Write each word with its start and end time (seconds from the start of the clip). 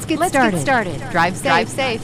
Let's 0.00 0.08
get 0.08 0.18
Let's 0.18 0.32
started. 0.32 0.52
Get 0.52 0.62
started. 0.62 1.10
Drive 1.10 1.36
safe. 1.36 1.42
Drive 1.42 1.68
safe. 1.68 2.00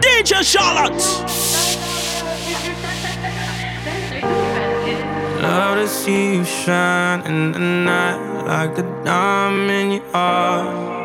DJ 0.00 0.44
Charlotte. 0.44 1.02
Love 5.42 5.78
to 5.78 5.88
see 5.88 6.36
you 6.36 6.44
shine 6.44 7.22
in 7.22 7.50
the 7.50 7.58
night 7.58 8.44
like 8.46 8.78
a 8.78 8.82
diamond 9.04 9.70
in 9.70 9.90
your 9.90 10.97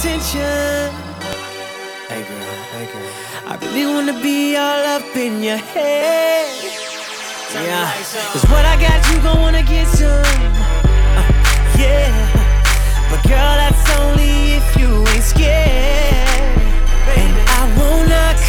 attention. 0.00 0.90
Hey 2.08 2.24
girl, 2.24 2.54
hey 2.72 2.86
girl. 2.90 3.12
I 3.44 3.58
really 3.60 3.84
wanna 3.84 4.16
be 4.22 4.56
all 4.56 4.84
up 4.96 5.14
in 5.14 5.42
your 5.42 5.58
head. 5.58 6.48
Yeah, 7.52 7.92
cause 8.32 8.44
what 8.48 8.64
I 8.64 8.80
got, 8.80 8.96
you 9.12 9.20
gon' 9.20 9.40
wanna 9.42 9.62
get 9.62 9.86
some. 9.88 10.08
Uh, 10.08 11.24
yeah, 11.76 12.08
but 13.10 13.20
girl, 13.28 13.52
that's 13.60 13.84
only 14.00 14.56
if 14.56 14.68
you 14.80 15.06
ain't 15.12 15.22
scared. 15.22 16.56
And 17.20 17.34
I 17.58 17.62
won't 17.76 18.08
knock, 18.08 18.40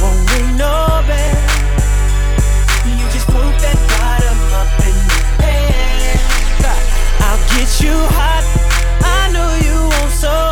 won't 0.00 0.20
ring 0.32 0.56
no. 0.56 1.04
You 2.88 3.06
just 3.12 3.26
poke 3.26 3.58
that 3.60 3.78
bottom 3.92 4.40
up 4.60 4.72
in 4.88 4.96
the 5.10 5.20
air. 5.44 6.16
I'll 7.28 7.42
get 7.52 7.68
you 7.84 7.96
hot. 8.16 8.59
I 9.02 9.30
know 9.32 9.54
you 9.64 9.88
want 9.88 10.12
so 10.12 10.49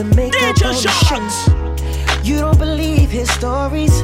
to 0.00 0.16
make 0.16 0.34
up 0.42 0.56
own 0.64 2.24
You 2.24 2.38
don't 2.38 2.58
believe 2.58 3.10
his 3.10 3.28
stories. 3.30 4.00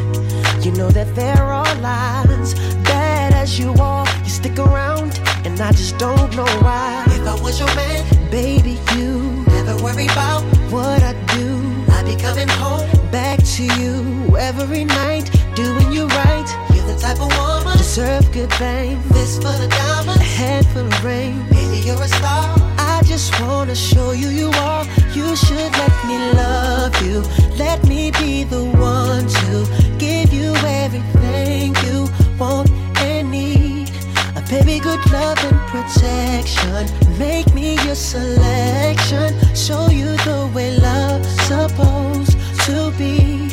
You 0.64 0.72
know 0.72 0.90
that 0.90 1.08
they're 1.14 1.52
all 1.52 1.76
lies. 1.76 2.52
Bad 2.84 3.32
as 3.32 3.58
you 3.58 3.72
are, 3.80 4.06
you 4.22 4.28
stick 4.28 4.58
around, 4.58 5.18
and 5.46 5.58
I 5.58 5.72
just 5.72 5.96
don't 5.96 6.34
know 6.36 6.50
why. 6.60 7.04
If 7.08 7.26
I 7.26 7.40
was 7.40 7.58
your 7.58 7.74
man, 7.74 8.30
baby, 8.30 8.78
you 8.94 9.44
never 9.46 9.74
worry 9.82 10.06
about 10.06 10.42
what 10.70 11.02
I 11.02 11.14
do. 11.34 11.48
I'll 11.92 12.04
be 12.04 12.16
coming 12.16 12.48
home 12.48 12.88
back 13.10 13.38
to 13.56 13.64
you 13.80 14.36
every 14.36 14.84
night, 14.84 15.30
doing 15.54 15.92
you 15.92 16.08
right. 16.08 16.48
You're 16.74 16.86
the 16.92 16.98
type 17.00 17.20
of 17.20 17.30
woman 17.38 17.78
deserve 17.78 18.30
good 18.32 18.52
fame. 18.54 19.00
This 19.08 19.36
for 19.36 19.54
the 19.62 19.68
diamonds, 19.68 20.20
a 20.20 20.24
head 20.24 20.66
full 20.66 20.86
of 20.86 21.04
rain. 21.04 21.48
Baby, 21.48 21.78
you're 21.86 22.02
a 22.02 22.08
star. 22.08 22.54
I 22.76 23.00
just 23.04 23.40
wanna 23.40 23.74
show 23.74 24.12
you 24.12 24.28
you 24.28 24.50
are 24.50 24.84
you 25.16 25.34
should 25.34 25.72
let 25.82 25.94
me 26.06 26.18
love 26.34 26.94
you. 27.02 27.22
Let 27.56 27.82
me 27.88 28.10
be 28.10 28.44
the 28.44 28.64
one 28.64 29.26
to 29.26 29.96
give 29.96 30.30
you 30.30 30.52
everything 30.84 31.74
you 31.86 32.06
want 32.38 32.68
and 33.00 33.30
need. 33.30 33.88
A 34.36 34.42
baby, 34.50 34.78
good 34.78 35.00
love 35.10 35.38
and 35.48 35.60
protection. 35.72 36.82
Make 37.18 37.54
me 37.54 37.76
your 37.86 37.94
selection. 37.94 39.32
Show 39.54 39.88
you 39.88 40.10
the 40.28 40.50
way 40.54 40.76
love's 40.78 41.32
supposed 41.48 42.36
to 42.66 42.92
be. 42.98 43.48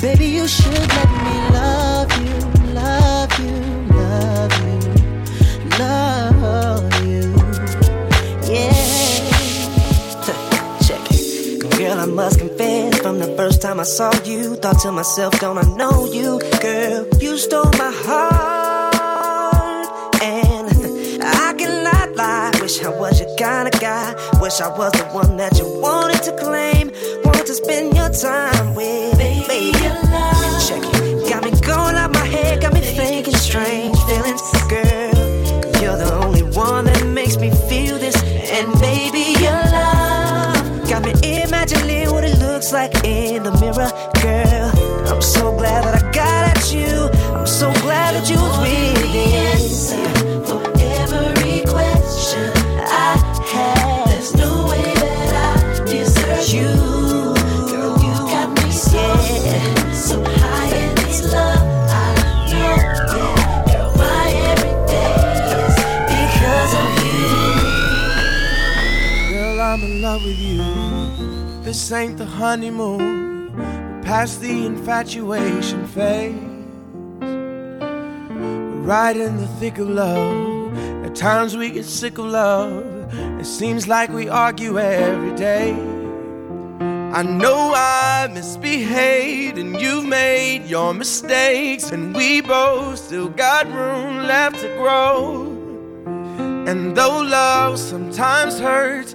Baby, 0.00 0.26
you 0.26 0.48
should 0.48 0.88
let 0.88 1.10
me. 1.22 1.25
Myself, 13.76 15.38
don't 15.38 15.58
I 15.58 15.62
know 15.76 16.06
you, 16.06 16.40
girl? 16.62 17.06
You 17.20 17.36
stole 17.36 17.70
my 17.78 17.92
heart, 18.06 19.86
and 20.22 20.68
I 21.22 21.54
cannot 21.58 22.16
lie. 22.16 22.52
Wish 22.60 22.82
I 22.82 22.88
was 22.88 23.20
your 23.20 23.36
kind 23.36 23.68
of 23.72 23.80
guy. 23.80 24.14
Wish 24.40 24.60
I 24.60 24.68
was 24.68 24.92
the 24.92 25.04
one 25.12 25.36
that 25.36 25.58
you 25.58 25.66
wanted 25.80 26.22
to 26.24 26.32
claim, 26.36 26.90
wanted 27.24 27.46
to 27.46 27.54
spend 27.54 27.94
your 27.94 28.08
time 28.10 28.74
with, 28.74 29.18
baby. 29.18 29.72
Check 30.66 30.82
it, 30.82 31.28
got 31.28 31.44
me 31.44 31.50
going 31.60 31.96
out 31.96 32.12
my 32.12 32.24
head, 32.24 32.62
got 32.62 32.72
me 32.72 32.80
thinking 32.80 33.34
strange 33.34 33.98
feelings, 34.04 34.42
girl. 34.68 35.14
You're 35.82 35.98
the 35.98 36.10
only 36.24 36.42
one 36.42 36.86
that 36.86 37.04
makes 37.06 37.36
me 37.36 37.50
feel 37.68 37.98
this, 37.98 38.16
and 38.22 38.72
baby, 38.80 39.15
looks 42.66 42.72
like 42.72 43.04
in 43.04 43.42
the 43.44 43.52
mirror, 43.60 43.90
girl 44.22 44.70
I'm 45.08 45.22
so 45.22 45.56
glad 45.56 45.84
that 45.84 46.02
I 46.02 46.10
got 46.10 46.56
at 46.56 46.72
you. 46.72 47.08
I'm 47.32 47.46
so 47.46 47.72
glad 47.82 48.14
that 48.14 48.28
you 48.28 48.36
was 48.36 48.58
with 48.58 49.02
me. 49.04 49.26
For 50.46 50.60
every 50.80 51.62
question 51.64 52.50
I 52.82 53.16
had, 53.52 54.08
there's 54.08 54.34
no 54.34 54.66
way 54.66 54.82
that 54.82 55.32
I 55.46 55.84
deserve 55.84 56.48
you. 56.48 56.74
Girl, 57.70 57.94
you 58.02 58.14
got 58.34 58.48
me 58.58 58.70
so, 58.72 59.16
so 59.92 60.24
high 60.24 60.74
in 60.74 60.94
this 60.96 61.32
love. 61.32 61.62
I 61.88 62.14
know, 62.18 62.46
yeah, 62.50 63.06
girl, 63.70 63.90
my 63.96 64.26
everyday 64.50 65.14
because 66.10 66.72
of 66.82 66.88
you. 67.06 67.28
Girl, 69.30 69.60
I'm 69.60 69.82
in 69.84 70.02
love 70.02 70.24
with 70.24 70.40
you. 70.40 70.85
This 71.76 71.92
ain't 71.92 72.16
the 72.16 72.24
honeymoon 72.24 73.52
past 74.02 74.40
the 74.40 74.64
infatuation 74.64 75.86
phase. 75.86 76.32
Right 78.86 79.14
in 79.14 79.36
the 79.36 79.46
thick 79.60 79.76
of 79.76 79.90
love. 79.90 80.74
At 81.04 81.14
times 81.14 81.54
we 81.54 81.68
get 81.68 81.84
sick 81.84 82.16
of 82.16 82.24
love. 82.24 83.12
It 83.38 83.44
seems 83.44 83.86
like 83.86 84.08
we 84.08 84.26
argue 84.26 84.78
every 84.78 85.36
day. 85.36 85.74
I 87.12 87.22
know 87.22 87.74
I 87.76 88.30
misbehaved 88.32 89.58
and 89.58 89.78
you've 89.78 90.06
made 90.06 90.64
your 90.64 90.94
mistakes, 90.94 91.90
and 91.90 92.14
we 92.16 92.40
both 92.40 93.00
still 93.00 93.28
got 93.28 93.66
room 93.66 94.26
left 94.26 94.60
to 94.60 94.68
grow. 94.78 95.42
And 96.66 96.96
though 96.96 97.20
love 97.20 97.78
sometimes 97.78 98.58
hurts, 98.58 99.14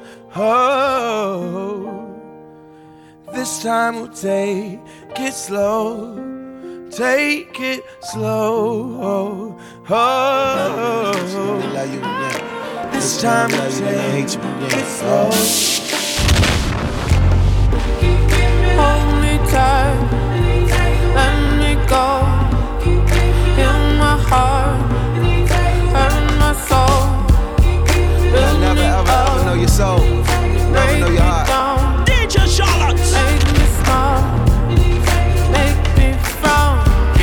Oh. 0.33 2.07
This 3.33 3.61
time 3.63 3.95
we'll 3.95 4.07
take 4.07 4.79
it 5.19 5.33
slow. 5.33 6.15
Take 6.89 7.59
it 7.59 7.83
slow. 8.01 9.57
Oh. 9.89 11.57
This 12.93 13.21
time 13.21 13.49
we'll 13.51 13.71
take 13.71 14.23
it 14.23 14.85
slow. 14.85 15.31
Hold 18.79 19.21
me 19.21 19.37
tight, 19.51 20.30
Make 30.71 30.79
me. 33.53 33.59
Make 35.55 35.81
me. 35.97 36.07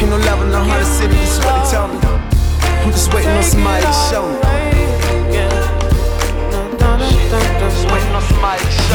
Ain't 0.00 0.10
no 0.10 0.16
love 0.16 0.40
in 0.42 0.50
the 0.50 0.58
heart 0.58 0.80
of 0.80 0.86
city, 0.88 1.14
that's 1.14 1.38
what 1.44 1.62
they 1.62 1.70
tell 1.70 1.88
me. 1.88 1.98
I'm 2.84 2.90
just 2.90 3.12
waiting 3.12 3.30
on 3.30 3.42
somebody 3.42 3.84
to 3.84 3.92
show 3.92 4.26
me. 4.28 4.38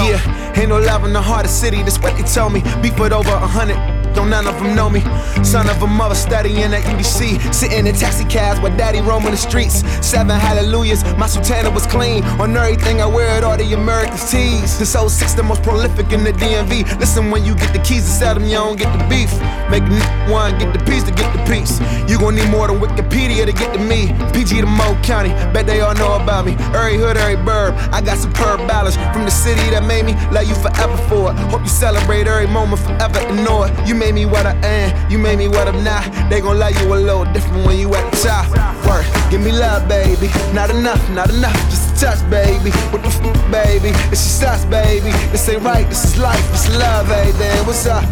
Yeah, 0.09 0.59
ain't 0.59 0.69
no 0.69 0.79
love 0.79 1.05
in 1.05 1.13
the 1.13 1.21
heart 1.21 1.45
of 1.45 1.51
city, 1.51 1.83
that's 1.83 1.99
what 1.99 2.15
they 2.17 2.23
tell 2.23 2.49
me. 2.49 2.61
Beef 2.81 2.99
it 2.99 3.11
over 3.13 3.29
a 3.29 3.47
hundred. 3.47 3.77
Don't 4.13 4.29
none 4.29 4.47
of 4.47 4.55
them 4.59 4.75
know 4.75 4.89
me. 4.89 5.01
Son 5.43 5.69
of 5.69 5.81
a 5.81 5.87
mother 5.87 6.15
studying 6.15 6.73
at 6.73 6.83
UDC. 6.83 7.53
Sitting 7.53 7.87
in 7.87 7.95
taxi 7.95 8.25
cabs 8.25 8.59
while 8.59 8.75
daddy 8.77 9.01
roaming 9.01 9.31
the 9.31 9.37
streets. 9.37 9.83
Seven 10.05 10.39
hallelujahs, 10.39 11.03
my 11.17 11.27
sultana 11.27 11.69
was 11.69 11.85
clean. 11.85 12.23
On 12.41 12.55
everything 12.55 13.01
I 13.01 13.05
wear 13.05 13.37
it, 13.37 13.43
all 13.43 13.57
the 13.57 13.73
American 13.73 14.17
tees. 14.17 14.77
This 14.79 14.95
old 14.95 15.11
six, 15.11 15.33
the 15.33 15.43
most 15.43 15.63
prolific 15.63 16.11
in 16.11 16.23
the 16.23 16.33
DMV. 16.33 16.99
Listen, 16.99 17.31
when 17.31 17.43
you 17.45 17.55
get 17.55 17.73
the 17.73 17.79
keys 17.79 18.03
to 18.05 18.11
sell 18.11 18.33
them, 18.33 18.45
you 18.45 18.57
don't 18.57 18.77
get 18.77 18.91
the 18.97 19.03
beef. 19.07 19.31
Make 19.69 19.83
a 19.83 20.31
one, 20.31 20.57
get 20.59 20.71
the 20.73 20.83
piece 20.85 21.03
to 21.03 21.11
get 21.11 21.31
the 21.35 21.43
piece. 21.51 21.79
You 22.09 22.19
gon' 22.19 22.35
need 22.35 22.49
more 22.49 22.67
than 22.67 22.79
Wikipedia 22.79 23.45
to 23.45 23.53
get 23.53 23.73
to 23.73 23.79
me. 23.79 24.13
PG 24.33 24.61
to 24.61 24.67
Mo 24.67 24.99
County, 25.03 25.29
bet 25.53 25.65
they 25.65 25.81
all 25.81 25.95
know 25.95 26.15
about 26.15 26.45
me. 26.45 26.53
Every 26.73 26.97
hood, 26.97 27.17
every 27.17 27.35
burb, 27.35 27.73
I 27.91 28.01
got 28.01 28.17
superb 28.17 28.67
balance. 28.67 28.95
From 29.13 29.25
the 29.25 29.31
city 29.31 29.69
that 29.71 29.83
made 29.85 30.05
me, 30.05 30.13
love 30.31 30.45
you 30.45 30.55
forever 30.55 30.97
for 31.09 31.31
it. 31.31 31.37
Hope 31.51 31.61
you 31.61 31.67
celebrate 31.67 32.27
every 32.27 32.47
moment 32.47 32.81
forever 32.81 33.19
and 33.19 33.43
know 33.43 33.63
it. 33.63 33.87
You 33.87 33.95
made 34.03 34.15
me 34.15 34.25
what 34.25 34.45
I 34.45 34.53
am, 34.67 35.11
you 35.11 35.17
made 35.17 35.37
me 35.37 35.47
what 35.47 35.65
I'm 35.65 35.81
not. 35.81 36.03
They 36.29 36.41
gon' 36.41 36.59
love 36.59 36.75
you 36.81 36.93
a 36.93 36.95
little 36.95 37.23
different 37.31 37.65
when 37.65 37.77
you 37.79 37.87
at 37.95 38.03
the 38.11 38.17
top. 38.17 38.51
Work, 38.85 39.05
give 39.31 39.39
me 39.39 39.51
love, 39.53 39.87
baby. 39.87 40.27
Not 40.51 40.69
enough, 40.69 40.99
not 41.11 41.29
enough, 41.29 41.55
just 41.71 41.95
a 41.95 42.05
touch, 42.05 42.21
baby. 42.29 42.71
What 42.91 43.01
the 43.01 43.07
f, 43.07 43.21
baby? 43.49 43.91
It's 44.11 44.23
just 44.23 44.43
us, 44.43 44.65
baby. 44.65 45.11
This 45.31 45.47
ain't 45.47 45.63
right, 45.63 45.87
this 45.87 46.03
is 46.03 46.17
life, 46.17 46.45
this 46.51 46.67
is 46.67 46.75
love, 46.75 47.07
baby. 47.07 47.47
What's 47.65 47.85
up? 47.87 48.03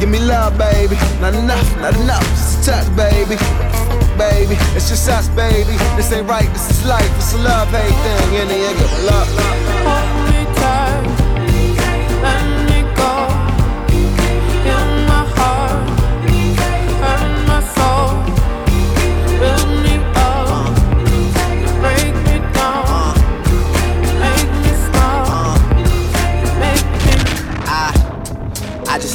Give 0.00 0.08
me 0.08 0.18
love, 0.18 0.56
baby. 0.56 0.96
Not 1.20 1.34
enough, 1.34 1.68
not 1.76 1.94
enough, 1.94 2.26
just 2.32 2.68
a 2.68 2.72
touch, 2.72 2.88
baby. 2.96 3.36
Baby, 4.16 4.56
it's 4.76 4.88
just 4.88 5.08
us, 5.10 5.28
baby. 5.36 5.76
This 5.96 6.10
ain't 6.12 6.26
right, 6.26 6.48
this 6.56 6.70
is 6.70 6.86
life, 6.86 7.12
it's 7.16 7.34
a 7.34 7.38
love, 7.38 7.68
end, 7.74 7.92
give 8.32 8.48
me 8.48 8.64
love. 9.04 9.81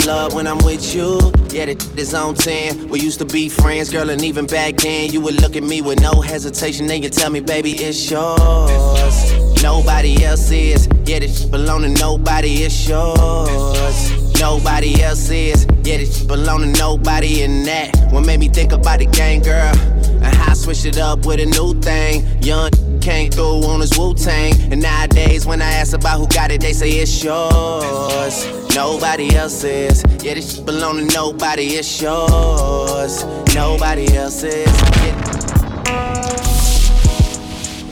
Love 0.08 0.34
when 0.34 0.48
I'm 0.48 0.58
with 0.60 0.96
you. 0.96 1.20
Yeah, 1.50 1.66
the 1.66 1.94
is 1.98 2.14
on 2.14 2.34
10. 2.34 2.88
We 2.88 3.02
used 3.02 3.20
to 3.20 3.26
be 3.26 3.50
friends, 3.50 3.92
girl, 3.92 4.10
and 4.10 4.24
even 4.24 4.48
back 4.48 4.78
then, 4.78 5.12
you 5.12 5.20
would 5.22 5.42
look 5.42 5.58
at 5.58 5.64
me 5.64 5.82
with 5.82 6.02
no 6.02 6.22
hesitation. 6.22 6.88
Then 6.88 7.04
you 7.04 7.10
tell 7.10 7.30
me, 7.30 7.42
baby, 7.42 7.72
it's 7.72 8.10
yours. 8.10 9.62
Nobody 9.62 10.24
else 10.24 10.50
is. 10.50 10.88
Yeah, 11.06 11.20
this 11.20 11.44
belong 11.44 11.82
to 11.82 11.90
nobody, 11.90 12.64
it's 12.64 12.88
yours. 12.88 14.40
Nobody 14.40 15.04
else 15.04 15.30
is. 15.30 15.66
Yeah, 15.84 15.98
this 15.98 16.24
belong 16.24 16.62
to 16.62 16.68
nobody 16.80 17.42
in 17.42 17.64
that. 17.64 17.94
What 18.12 18.26
made 18.26 18.40
me 18.40 18.48
think 18.48 18.72
about 18.72 19.00
the 19.00 19.08
game, 19.08 19.42
girl? 19.42 19.76
And 20.24 20.34
how 20.36 20.52
I 20.52 20.54
switched 20.54 20.86
it 20.86 20.98
up 20.98 21.26
with 21.26 21.42
a 21.42 21.46
new 21.46 21.80
thing. 21.82 22.26
Young 22.42 22.72
came 23.08 23.32
through 23.32 23.64
on 23.64 23.80
his 23.80 23.98
Wu 23.98 24.14
Tang. 24.14 24.54
And 24.70 24.82
nowadays, 24.82 25.46
when 25.46 25.62
I 25.62 25.72
ask 25.80 25.96
about 25.96 26.20
who 26.20 26.28
got 26.28 26.52
it, 26.52 26.60
they 26.60 26.74
say 26.74 26.90
it's 26.90 27.24
yours. 27.24 28.36
Nobody 28.76 29.34
else 29.34 29.64
is. 29.64 30.04
Yeah, 30.22 30.34
this 30.34 30.56
shit 30.56 30.66
belong 30.66 30.98
to 30.98 31.06
nobody, 31.16 31.68
it's 31.80 32.02
yours. 32.02 33.24
Nobody 33.56 34.14
else 34.14 34.44
is. 34.44 34.68
Yeah. 35.04 35.16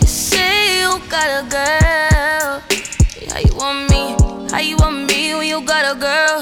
You 0.01 0.07
say 0.07 0.81
you 0.81 0.99
got 1.07 1.29
a 1.39 1.43
girl. 1.57 2.51
How 3.31 3.39
you 3.39 3.55
want 3.55 3.89
me? 3.91 4.03
How 4.51 4.59
you 4.59 4.75
want 4.75 5.07
me 5.09 5.33
when 5.35 5.47
you 5.47 5.61
got 5.61 5.95
a 5.95 5.97
girl? 5.97 6.39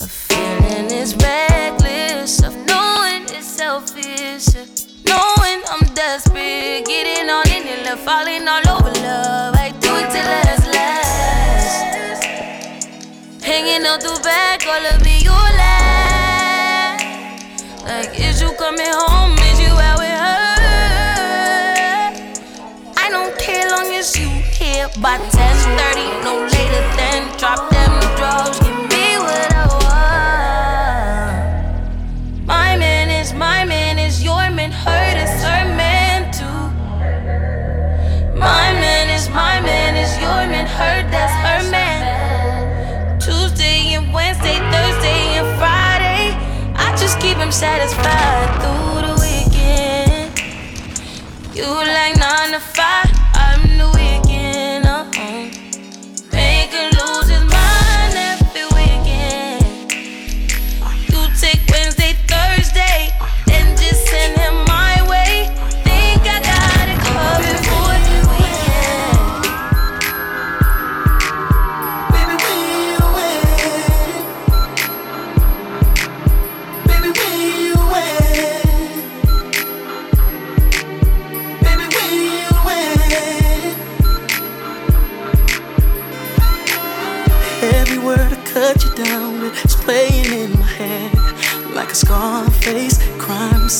A 0.00 0.06
feeling 0.06 0.88
is 0.92 1.16
reckless 1.16 2.44
of 2.44 2.54
knowing 2.64 3.24
it's 3.24 3.44
selfish. 3.44 4.87
Knowing 5.08 5.62
I'm 5.70 5.84
desperate, 5.94 6.84
getting 6.86 7.28
on 7.30 7.48
in 7.48 7.66
it, 7.66 7.84
love, 7.86 8.00
falling 8.00 8.46
all 8.46 8.68
over 8.76 8.92
love. 9.00 9.54
I 9.56 9.70
do 9.80 9.90
it 9.96 10.10
till 10.12 10.24
last. 10.24 10.64
Hanging 13.42 13.86
out 13.86 14.00
the 14.00 14.20
back, 14.22 14.66
all 14.66 14.86
of 14.92 15.02
me, 15.04 15.18
you 15.22 15.30
last. 15.30 17.04
Like, 17.84 18.20
is 18.20 18.40
you 18.42 18.52
coming 18.58 18.86
home? 18.86 19.38
Is 19.38 19.58
you 19.60 19.72
out 19.72 19.98
with 19.98 20.10
her? 20.10 20.46
I 22.96 23.08
don't 23.10 23.36
care 23.38 23.70
long 23.70 23.94
as 23.94 24.14
you 24.18 24.28
here 24.28 24.88
by 25.00 25.16
10:30, 25.18 26.22
no 26.24 26.34
later 26.52 26.84
than 26.96 27.28
drop 27.38 27.70
them 27.70 28.00
drugs. 28.16 28.77
Hurt 40.78 41.10
that's 41.10 41.34
her 41.42 41.70
man. 41.72 43.18
Tuesday 43.18 43.94
and 43.94 44.14
Wednesday, 44.14 44.58
Thursday 44.70 45.20
and 45.40 45.48
Friday. 45.58 46.38
I 46.76 46.96
just 46.96 47.18
keep 47.18 47.36
him 47.36 47.50
satisfied 47.50 48.48
through 48.62 49.08
the 49.08 49.14
weekend. 49.18 50.38
You 51.52 51.66
like 51.66 52.16
nine 52.16 52.52
to 52.52 52.60
five, 52.60 53.07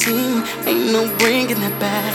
scene. 0.09 0.43
Ain't 0.67 0.93
no 0.93 1.03
bringing 1.19 1.61
that 1.61 1.77
back. 1.81 2.15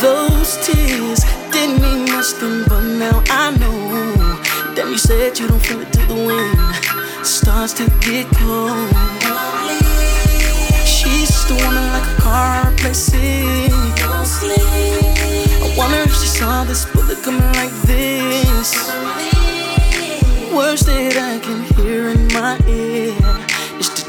Those 0.00 0.58
tears 0.66 1.20
didn't 1.52 1.80
mean 1.82 2.04
much 2.12 2.30
then, 2.40 2.64
but 2.68 2.82
now 3.04 3.22
I 3.30 3.50
know. 3.60 4.74
Damn, 4.74 4.90
you 4.90 4.98
said 4.98 5.38
you 5.38 5.48
don't 5.48 5.60
feel 5.60 5.80
it 5.80 5.92
till 5.92 6.06
the 6.06 6.18
wind 6.28 6.58
starts 7.24 7.72
to 7.74 7.84
get 8.06 8.26
cold. 8.38 8.90
She's 10.86 11.28
just 11.28 11.50
a 11.50 11.54
woman 11.54 11.86
like 11.94 12.08
a 12.14 12.16
car 12.22 12.70
replacing. 12.70 13.72
I 15.64 15.74
wonder 15.76 16.00
if 16.08 16.14
she 16.20 16.28
saw 16.38 16.64
this 16.64 16.84
bullet 16.92 17.18
coming 17.22 17.52
like 17.60 17.74
this. 17.90 18.68
Words 20.52 20.86
that 20.86 21.16
I 21.30 21.38
can 21.44 21.60
hear 21.74 22.08
in 22.08 22.26
my 22.28 22.58
ear. 22.66 23.47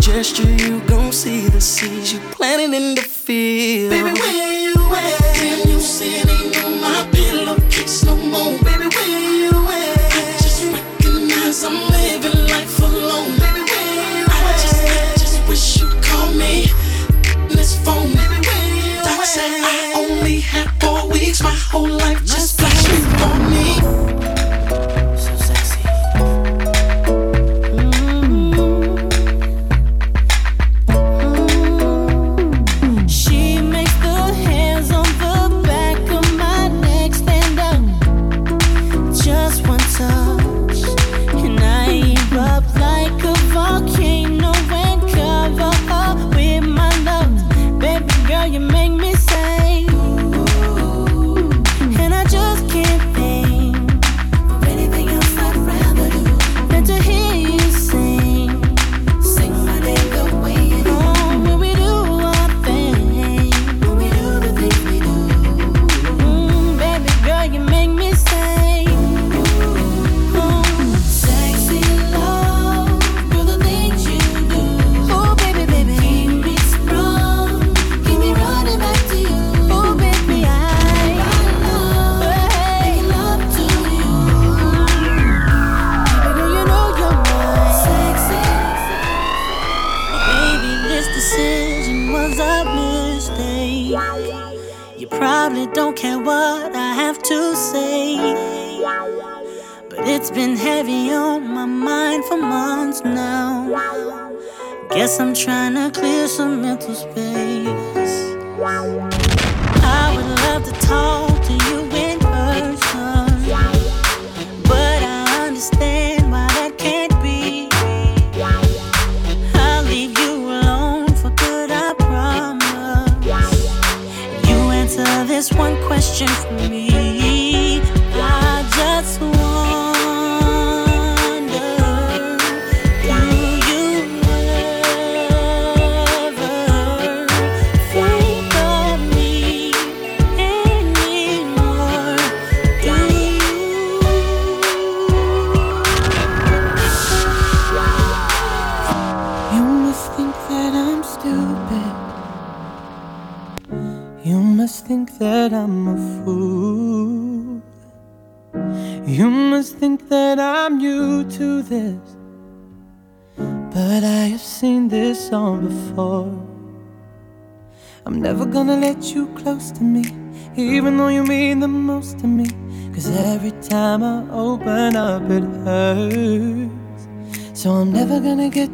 Gesture 0.09 0.49
you 0.51 0.81
gon' 0.87 1.11
see, 1.13 1.47
the 1.47 1.61
seeds 1.61 2.11
you 2.13 2.19
planted 2.31 2.73
in 2.75 2.95
the 2.95 3.01
field. 3.01 3.91
Baby, 3.91 4.11
where 4.19 4.61
you 4.63 4.73
at? 4.95 5.35
Damn, 5.35 5.69
you 5.69 5.79
said 5.79 6.27
ain't 6.27 6.57
on 6.65 6.81
my 6.81 7.07
pillowcase 7.11 8.03
no 8.03 8.15
more. 8.17 8.57
Baby, 8.63 8.87
where 8.95 9.33
you 9.43 9.51
at? 9.51 10.11
I 10.11 10.37
just 10.41 10.65
recognize 10.65 11.63
I'm 11.63 11.77
living 11.93 12.47
life 12.47 12.79
alone. 12.79 13.31
Baby, 13.39 13.61
where 13.69 14.19
you 14.19 14.25
I 14.27 14.39
at? 14.49 14.59
Just, 14.59 14.83
I 14.83 15.13
just 15.23 15.47
wish 15.47 15.79
you'd 15.79 16.03
call 16.03 16.27
me. 16.33 16.65
This 17.47 17.77
phone, 17.85 18.07
baby, 18.09 18.39
where 18.47 18.75
you 18.75 18.95
Doc 19.05 19.19
at? 19.19 19.27
said 19.27 19.61
I 19.63 19.93
only 19.95 20.39
had 20.41 20.67
four 20.81 21.07
weeks, 21.07 21.41
my 21.41 21.53
whole 21.71 21.87
life 21.87 22.19
just 22.25 22.59
flashed 22.59 22.87
before 22.89 23.38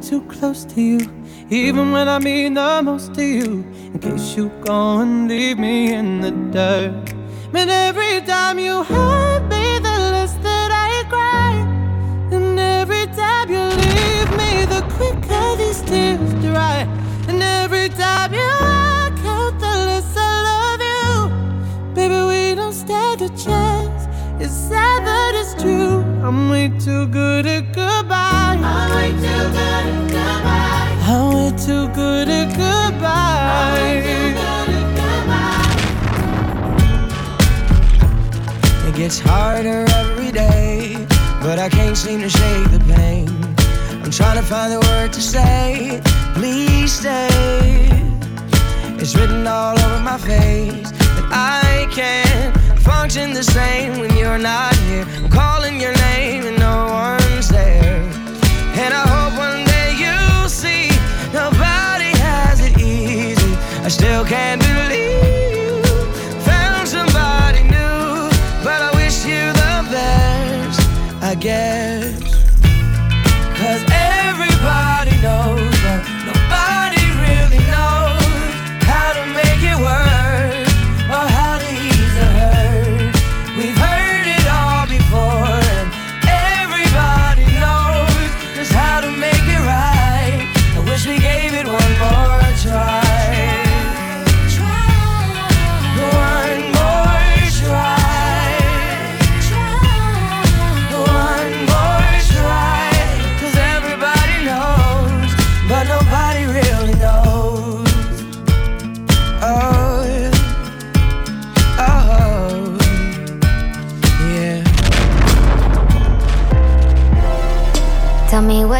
too 0.05 0.21
close 0.21 0.65
to 0.65 0.81
you, 0.81 0.99
even 1.49 1.91
when 1.91 2.07
I 2.07 2.19
mean 2.19 2.53
the 2.53 2.81
most 2.83 3.15
to 3.15 3.23
you. 3.23 3.65
In 3.93 3.99
case 3.99 4.37
you 4.37 4.49
go 4.63 4.99
and 4.99 5.27
leave 5.27 5.57
me 5.57 5.93
in 5.93 6.21
the 6.21 6.31
dirt, 6.31 7.13
man, 7.51 7.69
every 7.69 8.21
time 8.21 8.59
you 8.59 8.83
hurt. 8.83 9.14
I 63.85 63.87
still 63.87 64.25
can't 64.25 64.59
believe 64.63 65.21
you 65.55 66.41
found 66.41 66.87
somebody 66.87 67.61
new, 67.61 68.29
but 68.63 68.81
I 68.81 68.89
wish 68.95 69.23
you 69.23 69.53
the 69.53 69.87
best, 69.91 70.81
I 71.21 71.35
guess. 71.35 72.14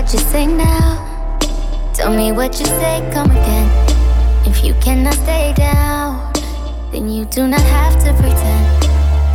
what 0.05 0.13
you 0.13 0.19
say 0.19 0.45
now. 0.45 1.39
Tell 1.95 2.15
me 2.15 2.31
what 2.31 2.59
you 2.59 2.65
say, 2.67 3.09
come 3.11 3.31
again. 3.31 3.67
If 4.45 4.63
you 4.63 4.75
cannot 4.75 5.15
stay 5.15 5.51
down, 5.57 6.31
then 6.91 7.09
you 7.09 7.25
do 7.25 7.47
not 7.47 7.61
have 7.61 7.93
to 8.03 8.13
pretend 8.13 8.85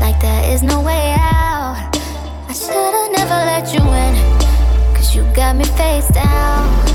like 0.01 0.21
there 0.21 0.55
is 0.55 0.63
no 0.63 0.81
way 0.81 1.17
out. 1.19 1.91
I 2.49 2.53
should've 2.53 3.11
never 3.19 3.39
let 3.51 3.75
you 3.75 3.81
in, 3.81 4.95
cause 4.95 5.13
you 5.13 5.25
got 5.35 5.57
me 5.57 5.65
face 5.65 6.07
down. 6.11 6.90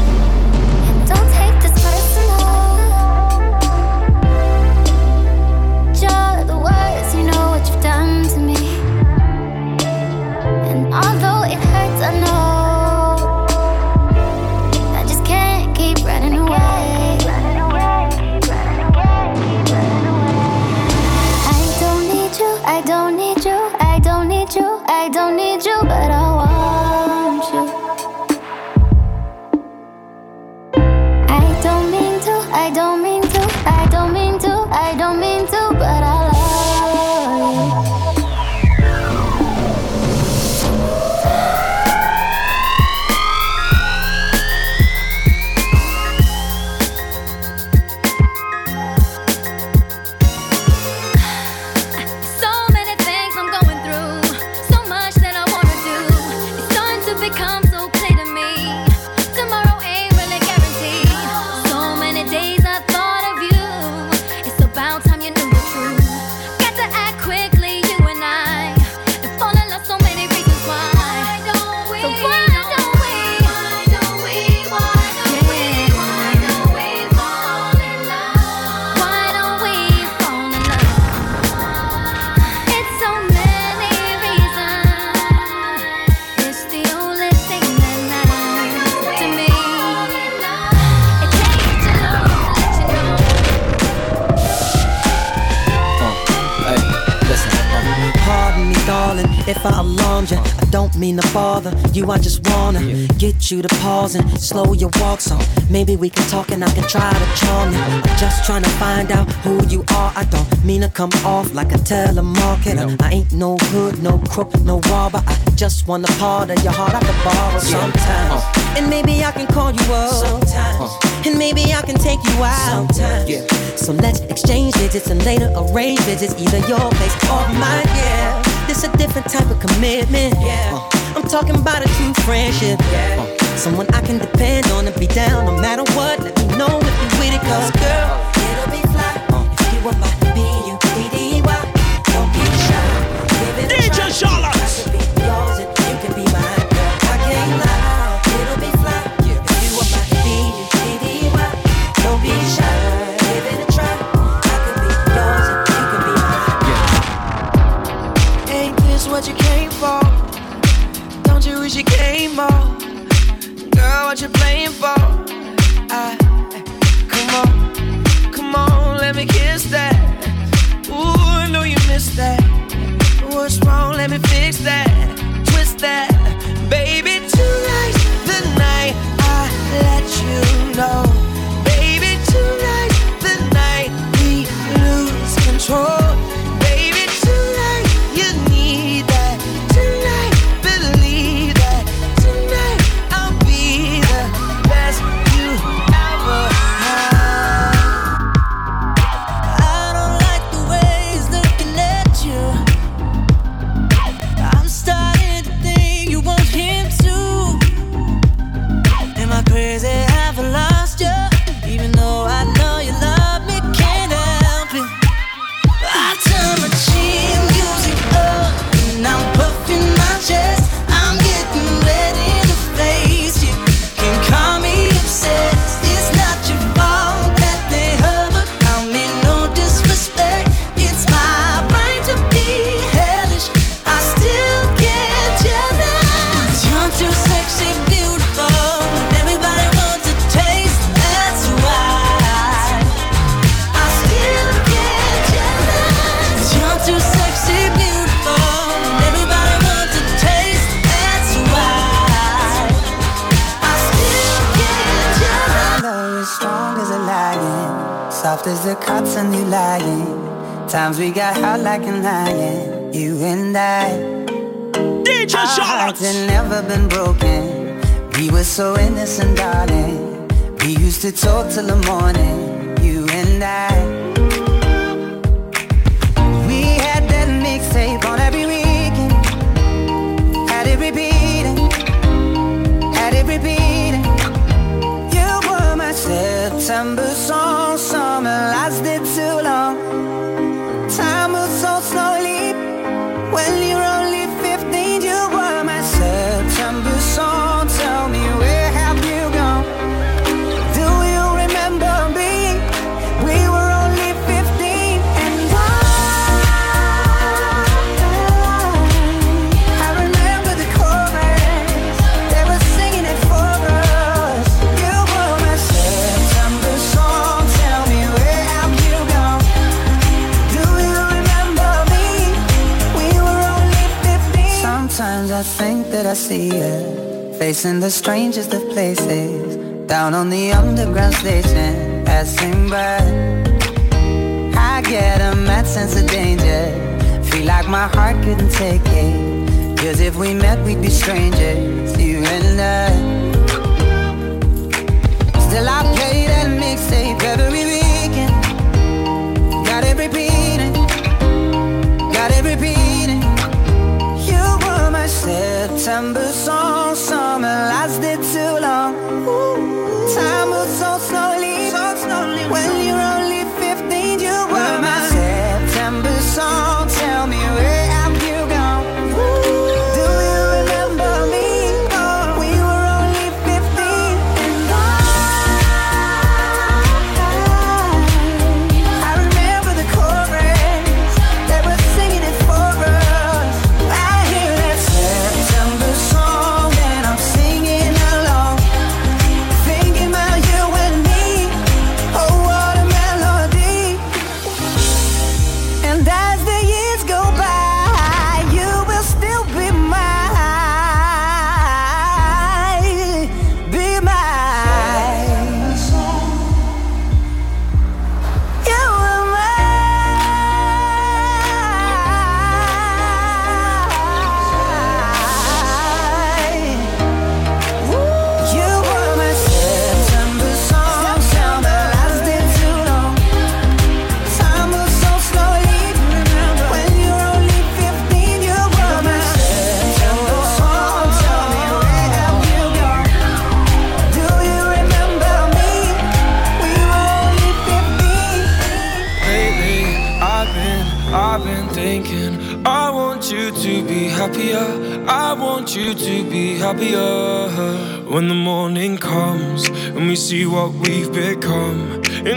don't 100.85 100.99
mean 100.99 101.17
to 101.17 101.33
bother 101.33 101.73
you. 101.93 102.11
I 102.11 102.17
just 102.19 102.47
wanna 102.49 102.81
yeah. 102.81 103.07
get 103.17 103.49
you 103.49 103.61
to 103.61 103.67
pause 103.81 104.13
and 104.13 104.25
slow 104.39 104.73
your 104.73 104.91
walk. 104.99 105.19
So 105.19 105.37
maybe 105.69 105.95
we 105.95 106.09
can 106.09 106.27
talk 106.29 106.51
and 106.51 106.63
I 106.63 106.71
can 106.73 106.87
try 106.87 107.11
to 107.11 107.27
charm 107.41 107.71
you. 107.73 107.79
I'm 107.79 108.17
just 108.17 108.45
trying 108.45 108.63
to 108.63 108.69
find 108.81 109.11
out 109.11 109.31
who 109.43 109.65
you 109.67 109.83
are. 109.95 110.11
I 110.15 110.25
don't 110.25 110.47
mean 110.63 110.81
to 110.81 110.89
come 110.89 111.11
off 111.25 111.53
like 111.53 111.71
a 111.71 111.79
telemarketer. 111.91 112.75
No. 112.75 113.05
I 113.05 113.09
ain't 113.11 113.31
no 113.31 113.57
hood, 113.71 114.03
no 114.03 114.19
crook, 114.29 114.51
no 114.61 114.79
robber. 114.91 115.23
I 115.25 115.35
just 115.55 115.87
wanna 115.87 116.07
part 116.19 116.51
of 116.51 116.63
your 116.63 116.73
heart. 116.73 116.93
I 116.93 116.99
can 116.99 117.17
borrow 117.25 117.53
yeah. 117.53 117.75
sometimes. 117.75 118.43
Uh. 118.43 118.77
And 118.77 118.89
maybe 118.89 119.23
I 119.23 119.31
can 119.31 119.47
call 119.47 119.71
you 119.71 119.93
up. 119.93 120.11
Sometimes. 120.11 120.91
Uh. 120.91 121.25
And 121.25 121.39
maybe 121.39 121.73
I 121.73 121.81
can 121.81 121.97
take 121.97 122.21
you 122.29 122.43
out. 122.43 122.69
Sometimes. 122.69 123.29
Yeah. 123.29 123.47
So 123.75 123.91
let's 123.91 124.19
exchange 124.19 124.75
digits 124.75 125.07
and 125.07 125.23
later 125.25 125.51
arrange 125.57 126.05
digits. 126.05 126.35
Either 126.39 126.59
your 126.67 126.91
place 126.91 127.15
or 127.31 127.41
mine, 127.57 127.87
yeah 127.97 128.44
it's 128.75 128.83
a 128.83 128.97
different 128.97 129.29
type 129.29 129.49
of 129.49 129.59
commitment. 129.59 130.35
Yeah. 130.41 130.71
Uh, 130.73 130.89
I'm 131.15 131.27
talking 131.29 131.55
about 131.55 131.85
a 131.85 131.87
true 131.95 132.13
friendship. 132.25 132.77
Yeah. 132.91 133.25
Uh, 133.39 133.55
someone 133.55 133.87
I 133.93 134.01
can 134.01 134.17
depend 134.17 134.67
on 134.71 134.85
and 134.85 134.99
be 134.99 135.07
down 135.07 135.45
no 135.45 135.57
matter 135.61 135.83
what. 135.93 136.19
Let 136.19 136.37
me 136.37 136.47
know 136.57 136.79
if 136.81 136.95
you're 137.01 137.19
with 137.19 137.33
it, 137.35 137.41
cause 137.41 137.71
girl, 137.71 138.19
it'll 138.35 138.71
be 138.71 138.81
fly. 138.91 139.25
Uh, 139.29 139.47
if 139.59 139.73
you 139.73 139.89
about 139.89 140.19
to 140.19 140.33
be 140.33 140.41
you. 140.67 140.84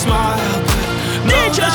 smile, 0.00 0.62
but 0.66 0.76
no, 1.28 1.34
Ninja 1.36 1.68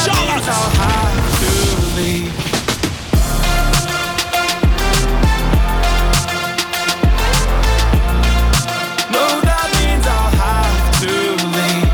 that 9.47 9.67
means 9.77 10.05
I'll 10.17 10.33
have 10.41 10.85
to 11.01 11.13
leave. 11.53 11.85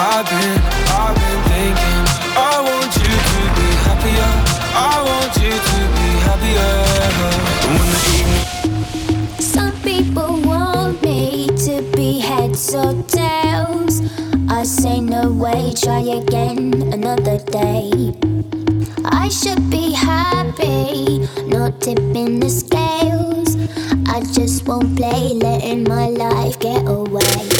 I've 0.00 0.26
been, 0.30 0.60
I've 1.02 1.16
been 1.22 1.40
thinking 1.50 2.04
I 2.38 2.54
want 2.68 2.92
you 3.02 3.12
to 3.30 3.40
be 3.58 3.68
happier. 3.86 4.30
I 4.74 4.96
want 5.08 5.32
you 5.42 5.54
to 5.70 5.78
be 5.96 6.08
happier. 6.26 6.74
When 7.74 7.88
the 7.94 8.02
evening 8.18 8.44
Some 9.54 9.74
people 9.82 10.30
want 10.42 11.02
me 11.02 11.48
to 11.66 11.74
be 11.96 12.18
heads 12.20 12.74
or 12.74 12.94
tails. 13.08 13.87
I 14.50 14.64
say 14.64 15.00
no 15.00 15.30
way, 15.30 15.74
try 15.76 16.00
again 16.00 16.92
another 16.92 17.38
day. 17.38 18.14
I 19.04 19.28
should 19.28 19.70
be 19.70 19.92
happy, 19.92 21.18
not 21.46 21.80
tipping 21.80 22.40
the 22.40 22.48
scales. 22.48 23.56
I 24.08 24.20
just 24.32 24.66
won't 24.66 24.96
play, 24.96 25.34
letting 25.34 25.84
my 25.84 26.08
life 26.08 26.58
get 26.58 26.82
away. 26.86 27.57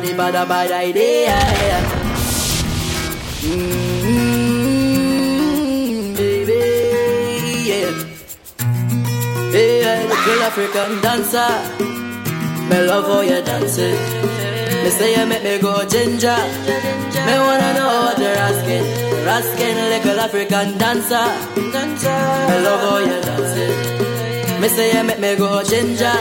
body, 0.00 0.14
but 0.14 0.34
a 0.34 0.46
bad 0.46 0.72
idea. 0.72 1.36
Mmm, 3.42 4.56
baby, 6.16 6.60
yeah. 7.68 7.90
Yeah, 9.52 10.00
little 10.08 10.42
African 10.48 10.92
dancer. 11.02 11.52
Me 12.68 12.78
love 12.86 13.06
how 13.06 13.20
you 13.20 13.42
dancing. 13.42 13.98
Me 14.82 14.90
say 14.90 15.10
you 15.18 15.26
make 15.26 15.42
me 15.42 15.58
go 15.58 15.84
ginger. 15.86 16.40
Me 17.26 17.34
wanna 17.44 17.74
know 17.74 17.92
what 18.04 18.18
you're 18.18 18.40
asking. 18.48 18.86
Raskin, 19.26 19.76
little 19.92 20.20
African 20.20 20.78
dancer. 20.78 21.28
Me 21.56 22.56
love 22.64 22.82
how 22.86 22.98
you 22.98 23.20
dancing. 23.28 23.74
Me 24.60 24.68
say 24.68 24.92
you 24.96 25.02
make 25.04 25.20
me 25.20 25.36
go 25.36 25.62
ginger. 25.62 26.18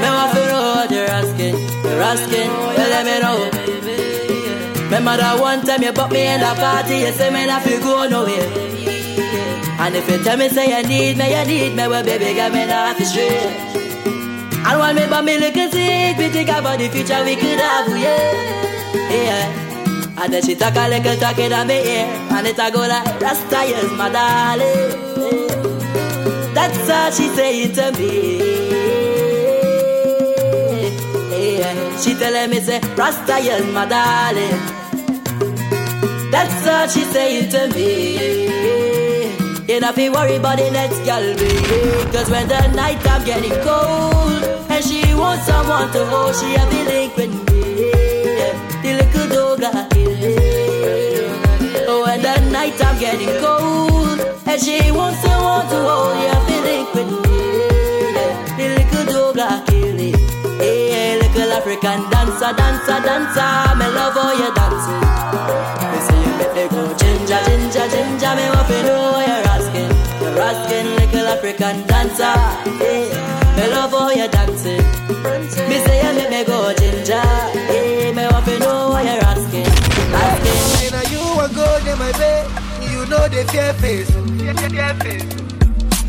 Me 0.00 0.08
want 0.16 0.32
to 0.34 0.40
know 0.46 0.74
what 0.76 0.90
you're 0.90 1.10
asking. 1.10 1.75
You're 1.86 2.02
asking, 2.02 2.50
you 2.50 2.86
let 2.92 3.04
me 3.06 3.16
know. 3.22 3.38
Remember 4.84 5.16
that 5.16 5.40
one 5.40 5.62
time 5.62 5.82
you 5.82 5.92
bought 5.92 6.12
me 6.12 6.26
in 6.26 6.40
the 6.40 6.52
party, 6.58 6.98
you 6.98 7.12
say 7.12 7.30
man 7.30 7.50
I 7.50 7.60
feel 7.60 7.80
go 7.80 8.08
nowhere. 8.08 8.50
And 9.78 9.94
if 9.94 10.08
you 10.10 10.22
tell 10.22 10.36
me 10.36 10.48
say 10.48 10.66
you 10.70 10.88
need 10.88 11.18
me, 11.18 11.30
you 11.30 11.44
need 11.46 11.76
me, 11.76 11.88
well 11.88 12.04
baby, 12.04 12.34
get 12.34 12.52
me 12.52 12.70
off 12.70 12.96
the 12.98 13.04
street. 13.04 13.76
And 14.66 14.80
when 14.80 14.94
me 14.96 15.06
but 15.08 15.22
me 15.24 15.38
look 15.38 15.54
sick, 15.54 16.18
we 16.18 16.28
think 16.28 16.48
about 16.48 16.78
the 16.78 16.88
future 16.88 17.22
we 17.24 17.36
could 17.36 17.60
have, 17.60 17.88
yeah, 17.98 18.32
yeah. 19.10 20.22
And 20.22 20.32
then 20.32 20.42
she 20.42 20.54
talk 20.54 20.74
a 20.74 20.88
little 20.88 21.16
talk 21.18 21.38
in 21.38 21.50
my 21.50 21.70
ear, 21.70 22.06
and 22.34 22.46
it 22.46 22.58
a 22.58 22.70
go 22.70 22.80
like, 22.80 23.18
that's 23.20 23.42
tires, 23.50 23.92
my 23.92 24.08
darling. 24.08 25.06
That's 26.54 26.88
all 26.90 27.10
she 27.10 27.28
saying 27.34 27.72
to 27.74 27.92
me. 27.98 28.55
She 32.02 32.14
telling 32.14 32.50
me 32.50 32.60
say, 32.60 32.80
Rasta 32.94 33.36
is 33.38 33.66
my 33.72 33.86
darling. 33.86 34.60
That's 36.30 36.66
all 36.66 36.88
she 36.88 37.02
saying 37.12 37.50
to 37.50 37.68
me. 37.74 38.46
You 39.66 39.80
don't 39.80 39.96
feel 39.96 40.12
worry 40.12 40.36
about 40.36 40.58
the 40.58 40.70
next 40.70 40.98
girl, 41.04 41.34
baby. 41.36 42.12
Cause 42.12 42.30
when 42.30 42.46
the 42.48 42.68
night 42.74 43.04
I'm 43.08 43.24
getting 43.24 43.50
cold, 43.64 44.44
and 44.70 44.84
she 44.84 45.14
wants 45.14 45.46
someone 45.46 45.90
to 45.92 46.04
hold, 46.06 46.34
she 46.36 46.52
have 46.54 46.70
the 46.70 46.84
link 46.84 47.16
with 47.16 47.30
me. 47.30 47.90
The 48.82 48.90
little 49.00 49.56
dog 49.56 49.62
I 49.64 49.88
Oh, 51.88 52.02
when 52.04 52.20
the 52.22 52.50
night 52.50 52.80
I'm 52.84 52.98
getting 53.00 53.40
cold, 53.42 54.20
and 54.46 54.60
she 54.62 54.92
wants 54.92 55.20
someone 55.22 55.66
to 55.68 55.76
hold, 55.88 56.16
you 56.22 56.45
African 61.76 62.08
dancer, 62.08 62.52
dancer, 62.56 63.00
dancer. 63.04 63.76
Me 63.76 63.86
love 63.92 64.14
how 64.14 64.32
you 64.32 64.48
dancing. 64.56 65.04
Me 65.92 65.98
say 66.06 66.20
you 66.24 66.32
make 66.38 66.54
me 66.56 66.64
go 66.72 66.88
ginger, 66.96 67.40
ginger, 67.44 67.86
ginger. 67.92 68.32
Me 68.34 68.48
want 68.48 68.66
to 68.68 68.82
know 68.82 69.20
you're 69.20 69.44
asking, 69.52 69.92
you're 70.22 70.40
asking, 70.40 70.86
little 70.96 71.28
African 71.28 71.86
dancer. 71.86 72.32
Hey, 72.80 73.12
me 73.56 73.68
love 73.68 73.90
how 73.90 74.08
you 74.08 74.26
dancing. 74.28 74.80
Me 75.68 75.76
say 75.84 76.00
you 76.00 76.14
make 76.16 76.30
me 76.30 76.44
go 76.44 76.72
ginger. 76.72 77.20
Hey, 77.68 78.10
me 78.10 78.24
want 78.24 78.46
to 78.46 78.58
know 78.58 78.88
what 78.88 79.04
you're 79.04 79.24
asking, 79.28 79.66
asking. 80.16 80.92
Now 80.96 81.04
you 81.12 81.40
a 81.44 81.48
good 81.52 81.86
in 81.86 81.98
my 81.98 82.12
bed, 82.12 82.48
you 82.90 83.04
know 83.04 83.28
the 83.28 83.44
fear 83.52 83.74
face. 83.74 84.10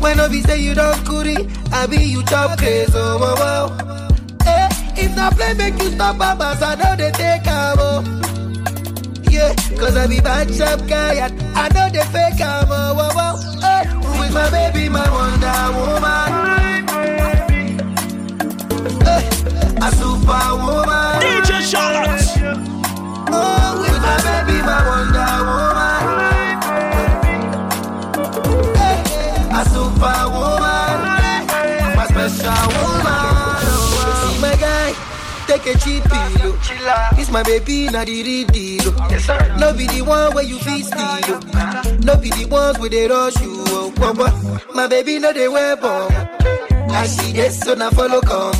When 0.00 0.18
I 0.18 0.28
be 0.28 0.40
say 0.40 0.62
you 0.62 0.74
don't 0.74 1.04
goody, 1.04 1.36
I 1.72 1.86
be 1.86 1.98
you 1.98 2.22
chop 2.24 2.56
crazy. 2.56 2.90
Oh, 2.94 3.18
oh, 3.20 3.36
oh. 3.38 4.07
Not 5.18 5.34
play, 5.34 5.52
make 5.54 5.76
you 5.82 5.90
stop, 5.90 6.16
mamas. 6.16 6.62
I 6.62 6.76
know 6.76 6.94
they 6.94 7.10
take 7.10 7.44
a 7.46 7.74
oh. 7.76 8.04
Yeah, 9.28 9.52
cause 9.76 9.96
I 9.96 10.06
be 10.06 10.20
bad 10.20 10.46
chap 10.56 10.78
guy, 10.86 11.14
and 11.26 11.34
I 11.58 11.68
know 11.74 11.88
they 11.90 12.04
fake 12.12 12.40
am. 12.40 12.68
Oh, 12.70 12.94
oh, 12.96 13.10
oh. 13.26 13.34
Eh, 13.66 13.84
with 14.20 14.32
my 14.32 14.48
baby, 14.48 14.88
my 14.88 15.02
Wonder 15.10 15.72
Woman. 15.74 16.30
Eh, 19.10 19.22
a 19.82 19.88
superwoman. 19.98 21.20
DJ 21.20 21.50
Charlotte. 21.70 22.22
Oh, 23.34 23.80
with 23.82 24.00
my 24.00 24.16
baby, 24.22 24.62
my 24.62 24.78
Wonder 24.86 25.07
take 35.48 35.66
a 35.74 35.78
cheap 35.78 36.04
pillow. 36.04 36.54
It's 37.16 37.30
my 37.30 37.42
baby, 37.42 37.88
not 37.88 38.06
the 38.06 38.22
real 38.22 38.46
deal. 38.48 38.92
No 39.58 39.72
be 39.72 39.86
the 39.86 40.02
one 40.02 40.34
where 40.34 40.44
you 40.44 40.58
feel 40.58 40.84
steal. 40.84 41.40
No 42.04 42.16
be 42.20 42.28
the 42.30 42.46
ones 42.50 42.78
where 42.78 42.90
they 42.90 43.08
rush 43.08 43.40
you. 43.40 43.64
Oh, 43.68 43.92
oh, 43.98 44.14
oh. 44.18 44.74
My 44.74 44.86
baby, 44.86 45.18
no 45.18 45.32
they 45.32 45.48
wear 45.48 45.76
bomb. 45.76 46.12
I 46.90 47.06
see 47.06 47.32
this, 47.32 47.60
so 47.60 47.74
now 47.74 47.90
follow 47.90 48.20
come. 48.20 48.54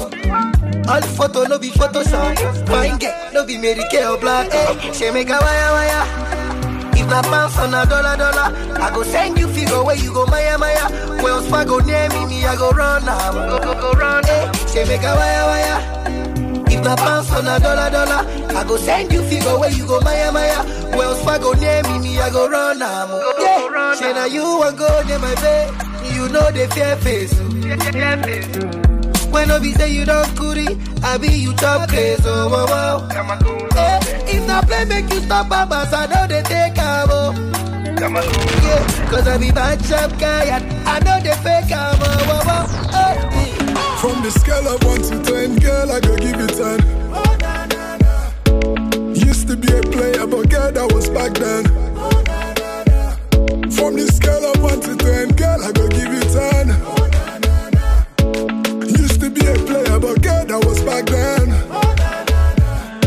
All 0.88 1.02
photo 1.02 1.44
no 1.44 1.58
be 1.58 1.68
Photoshop. 1.68 2.66
Fine 2.66 2.98
girl, 2.98 3.14
no 3.34 3.44
be 3.44 3.58
Mary 3.58 3.84
Kay 3.90 4.06
or 4.06 4.16
black. 4.18 4.50
Hey, 4.50 4.92
she 4.92 5.10
make 5.10 5.28
a 5.28 5.38
wire 5.38 5.72
wire. 5.76 6.04
If 6.96 7.06
na 7.08 7.22
pounds 7.22 7.56
on 7.58 7.74
a 7.74 7.84
dollar 7.86 8.16
dollar, 8.16 8.48
I 8.80 8.90
go 8.94 9.02
send 9.02 9.38
you 9.38 9.48
figure 9.48 9.84
where 9.84 9.96
you 9.96 10.12
go 10.12 10.24
Maya 10.26 10.56
Maya. 10.58 10.88
Wells 11.22 11.46
Fargo 11.48 11.78
near 11.80 12.08
me, 12.08 12.24
me 12.26 12.44
I 12.46 12.56
go 12.56 12.70
run 12.70 13.04
now. 13.04 13.32
Go 13.32 13.58
go 13.60 13.74
go 13.80 13.92
run. 13.92 14.24
Hey, 14.24 14.50
she 14.66 14.84
make 14.88 15.02
a 15.02 15.14
wire 15.14 15.44
wire. 15.46 16.07
If 16.78 16.84
na 16.84 16.94
pounds 16.94 17.30
on 17.32 17.46
a 17.46 17.58
dollar 17.58 17.90
dollar, 17.90 18.22
I 18.54 18.64
go 18.66 18.76
send 18.76 19.12
you 19.12 19.22
figure 19.24 19.58
where 19.58 19.70
you 19.72 19.84
go 19.86 19.98
Maya 20.00 20.30
Maya. 20.30 20.62
Wells 20.96 21.20
Fargo 21.24 21.52
near 21.54 21.82
me, 21.82 21.98
me 21.98 22.18
I 22.20 22.30
go 22.30 22.48
run 22.48 22.78
now. 22.78 23.18
Yeah, 23.40 23.94
she 23.96 24.12
na 24.12 24.24
you 24.26 24.42
want 24.44 24.76
go 24.78 24.86
near 25.06 25.18
my 25.18 25.34
bed. 25.34 25.74
You 26.14 26.28
know 26.28 26.46
the 26.52 26.68
fear 26.74 26.96
face. 26.98 27.34
When 29.32 29.50
I 29.50 29.58
be 29.58 29.72
say 29.74 29.90
you 29.92 30.04
don't 30.04 30.34
goody, 30.36 30.68
I 31.02 31.18
be 31.18 31.28
you 31.28 31.52
chop 31.56 31.88
crazy. 31.88 32.22
Oh, 32.24 32.48
oh, 32.48 33.08
oh. 33.10 33.76
Eh, 33.76 33.98
if 34.36 34.46
not 34.46 34.66
play, 34.66 34.84
make 34.84 35.10
you 35.12 35.20
stop, 35.20 35.48
mamas. 35.48 35.92
I 35.92 36.06
know 36.06 36.26
they 36.28 36.42
take 36.42 36.78
a 36.78 37.04
oh. 37.10 37.34
Yeah, 37.98 39.10
cause 39.10 39.26
I 39.26 39.36
be 39.38 39.50
bad 39.50 39.84
chap 39.84 40.16
guy, 40.20 40.44
and 40.56 40.64
I 40.88 41.00
know 41.00 41.18
they 41.20 41.34
fake 41.42 41.72
am. 41.72 41.98
Oh, 42.00 42.06
oh, 42.06 42.42
oh. 42.46 42.57
The 44.28 44.40
scale 44.40 44.68
of 44.68 44.84
1 44.84 45.00
to 45.04 45.22
10, 45.24 45.56
girl, 45.56 45.90
I 45.90 46.00
go 46.00 46.14
give 46.14 46.36
you 46.36 46.46
10. 46.48 46.84
Used 49.16 49.48
to 49.48 49.56
be 49.56 49.72
a 49.72 49.80
player, 49.80 50.26
but 50.26 50.50
girl, 50.50 50.70
that 50.70 50.92
was 50.92 51.08
back 51.08 51.32
then. 51.32 51.64
From 53.70 53.96
the 53.96 54.06
scale 54.12 54.44
of 54.52 54.62
1 54.62 54.80
to 54.82 54.96
10, 54.96 55.28
girl, 55.28 55.64
I 55.64 55.72
go 55.72 55.88
give 55.88 56.12
you 56.12 56.20
10. 56.20 56.76
Used 59.00 59.20
to 59.22 59.30
be 59.30 59.46
a 59.46 59.54
player, 59.64 59.98
but 59.98 60.20
girl, 60.20 60.44
that 60.44 60.62
was 60.62 60.82
back 60.82 61.06
then. 61.06 61.48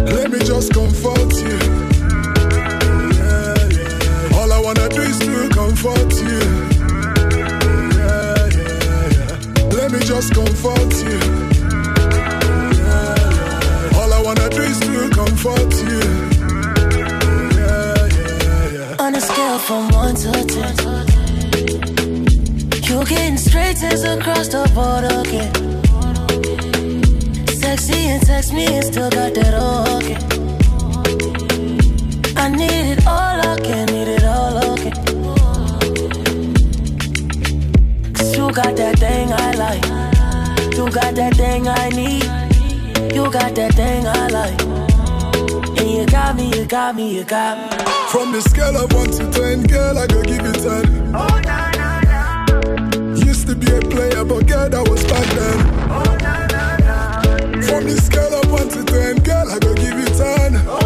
Let 0.03 0.31
me 0.31 0.39
just 0.39 0.73
comfort 0.73 1.35
you. 1.37 1.60
Just 10.21 10.33
comfort 10.35 10.93
you. 11.03 11.19
Yeah. 12.77 13.97
All 13.97 14.13
I 14.13 14.21
wanna 14.23 14.49
do 14.49 14.61
is 14.61 14.79
to 14.81 15.09
comfort 15.09 15.73
you. 15.89 16.01
On 18.99 19.15
a 19.15 19.21
scale 19.21 19.59
from 19.59 19.89
one 19.89 20.15
to 20.15 20.31
ten, 20.53 20.75
you're 22.83 23.05
getting 23.05 23.37
straight 23.37 23.77
T's 23.77 24.03
across 24.03 24.47
the 24.49 24.69
board 24.75 25.05
again. 25.19 25.51
Sexy 27.47 28.09
and 28.13 28.21
text 28.23 28.53
me 28.53 28.65
and 28.65 28.85
still 28.85 29.09
got 29.09 29.33
that 29.33 29.53
okay. 29.95 30.17
I 32.37 32.49
need 32.49 32.85
it 32.93 33.07
all 33.07 33.39
again, 33.53 33.87
need 33.87 34.07
it 34.07 34.23
all 34.23 34.57
again. 34.73 34.93
Cause 38.13 38.37
you 38.37 38.51
got 38.51 38.75
that 38.75 38.99
thing 38.99 39.31
I 39.33 39.51
like. 39.53 40.00
You 40.81 40.89
got 40.89 41.13
that 41.13 41.35
thing 41.35 41.67
I 41.67 41.89
need. 41.89 42.23
You 43.13 43.29
got 43.29 43.53
that 43.53 43.75
thing 43.75 44.07
I 44.07 44.27
like. 44.29 44.59
And 45.77 45.91
you 45.91 46.07
got 46.07 46.35
me, 46.35 46.49
you 46.57 46.65
got 46.65 46.95
me, 46.95 47.15
you 47.15 47.23
got 47.23 47.55
me. 47.55 47.65
From 48.09 48.31
the 48.31 48.41
scale 48.41 48.75
of 48.75 48.91
1 48.91 49.11
to 49.11 49.29
10, 49.31 49.67
girl, 49.67 49.99
I 49.99 50.07
go 50.07 50.23
give 50.23 50.41
you 50.41 50.53
10. 50.53 51.13
Used 53.15 53.45
to 53.45 53.53
be 53.55 53.71
a 53.71 53.79
player, 53.79 54.25
but 54.25 54.47
girl, 54.47 54.69
that 54.69 54.89
was 54.89 55.03
back 55.03 55.23
then. 55.37 55.59
From 57.61 57.83
the 57.85 58.01
scale 58.01 58.33
of 58.33 58.49
1 58.51 58.69
to 58.69 58.83
10, 58.83 59.17
girl, 59.21 59.51
I 59.51 59.59
go 59.59 59.75
give 59.75 59.99
you 59.99 60.07
10. 60.07 60.55
Oh, 60.65 60.80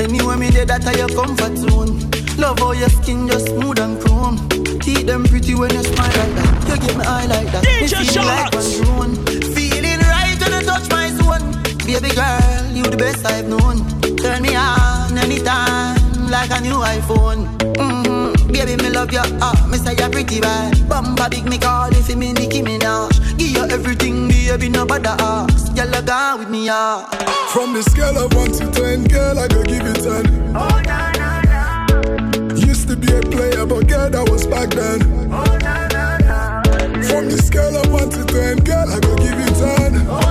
Anywhere 0.00 0.36
me 0.36 0.50
there, 0.50 0.66
that 0.66 0.86
are 0.86 0.96
your 0.96 1.08
comfort 1.08 1.56
zone. 1.56 1.98
Love 2.38 2.58
how 2.58 2.72
your 2.72 2.88
skin 2.90 3.26
just 3.28 3.46
smooth 3.48 3.78
and 3.80 4.00
chrome. 4.00 4.36
Teeth 4.80 5.06
them 5.06 5.24
pretty 5.24 5.54
when 5.54 5.72
you 5.72 5.82
smile 5.82 6.06
like 6.06 6.34
that. 6.36 6.68
You 6.68 6.76
give 6.86 6.96
me 6.96 7.04
eye 7.04 7.26
like 7.26 7.50
that. 7.52 7.64
DJ 7.64 8.04
feel 8.12 8.24
like 8.24 8.52
one. 8.98 9.16
Feeling 9.54 10.00
right 10.00 10.36
when 10.40 10.52
you 10.52 10.62
touch 10.66 10.88
my 10.90 11.08
zone. 11.18 11.52
Baby 11.86 12.14
girl, 12.14 12.70
you 12.72 12.84
the 12.84 12.96
best 12.96 13.24
I've 13.26 13.48
known. 13.48 13.82
Turn 14.16 14.42
me 14.42 14.54
on 14.54 15.16
anytime 15.18 15.96
like 16.30 16.50
a 16.50 16.60
new 16.60 16.76
iPhone. 16.76 17.46
Mm-hmm. 17.74 18.52
Baby, 18.52 18.76
me 18.82 18.90
love 18.90 19.12
you. 19.12 19.20
Ah, 19.40 19.66
me 19.70 19.78
say 19.78 19.94
you're 19.96 20.10
pretty 20.10 20.40
bad. 20.40 20.74
Bumba 20.88 21.30
big 21.30 21.44
me 21.46 21.58
call 21.58 21.90
if 21.92 22.08
you 22.08 22.16
me 22.16 22.32
Nicki 22.32 22.62
Minaj. 22.62 23.25
You 23.56 23.62
everything, 23.70 24.28
baby, 24.28 24.68
no 24.68 24.84
bother 24.84 25.16
ask. 25.18 25.74
Girl, 25.74 25.94
I 25.94 26.02
go 26.02 26.38
with 26.38 26.50
me, 26.50 26.66
yeah. 26.66 27.06
From 27.52 27.72
the 27.72 27.82
scale 27.82 28.18
of 28.18 28.34
1 28.34 28.52
to 28.52 28.70
10, 28.70 29.04
girl, 29.04 29.38
I 29.38 29.48
go 29.48 29.62
give 29.62 29.82
you 29.82 29.94
10. 29.94 30.54
Oh, 30.54 30.80
na, 30.84 31.12
na, 31.12 31.40
na. 31.40 32.54
Used 32.54 32.86
to 32.88 32.96
be 32.96 33.10
a 33.12 33.20
player, 33.22 33.64
but 33.64 33.88
girl, 33.88 34.10
that 34.10 34.28
was 34.28 34.46
back 34.46 34.68
then. 34.70 35.00
Oh, 35.32 35.42
na, 35.64 35.88
na, 35.88 36.18
na. 36.18 36.62
From 37.08 37.30
the 37.30 37.38
scale 37.42 37.76
of 37.76 37.90
1 37.90 38.10
to 38.10 38.24
10, 38.26 38.58
girl, 38.58 38.90
I 38.92 39.00
go 39.00 39.16
give 39.16 39.38
you 39.38 39.46
10. 39.46 40.06
Oh, 40.08 40.25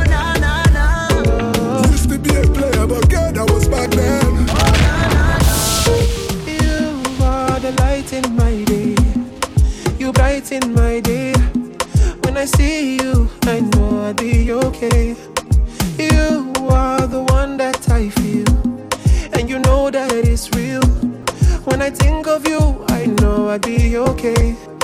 I 12.45 12.47
see 12.47 12.97
you, 12.97 13.27
I 13.45 13.59
know 13.59 14.03
I'll 14.03 14.13
be 14.13 14.51
okay. 14.51 15.15
You 15.97 16.53
are 16.69 17.07
the 17.07 17.25
one 17.29 17.57
that 17.57 17.89
I 17.89 18.09
feel, 18.09 18.45
and 19.33 19.49
you 19.49 19.57
know 19.57 19.89
that 19.89 20.11
it's 20.13 20.51
real. 20.51 20.85
When 21.65 21.81
I 21.81 21.89
think 21.89 22.27
of 22.27 22.47
you, 22.47 22.85
I 22.89 23.07
know 23.07 23.47
I'll 23.47 23.57
be 23.57 23.97
okay. 23.97 24.74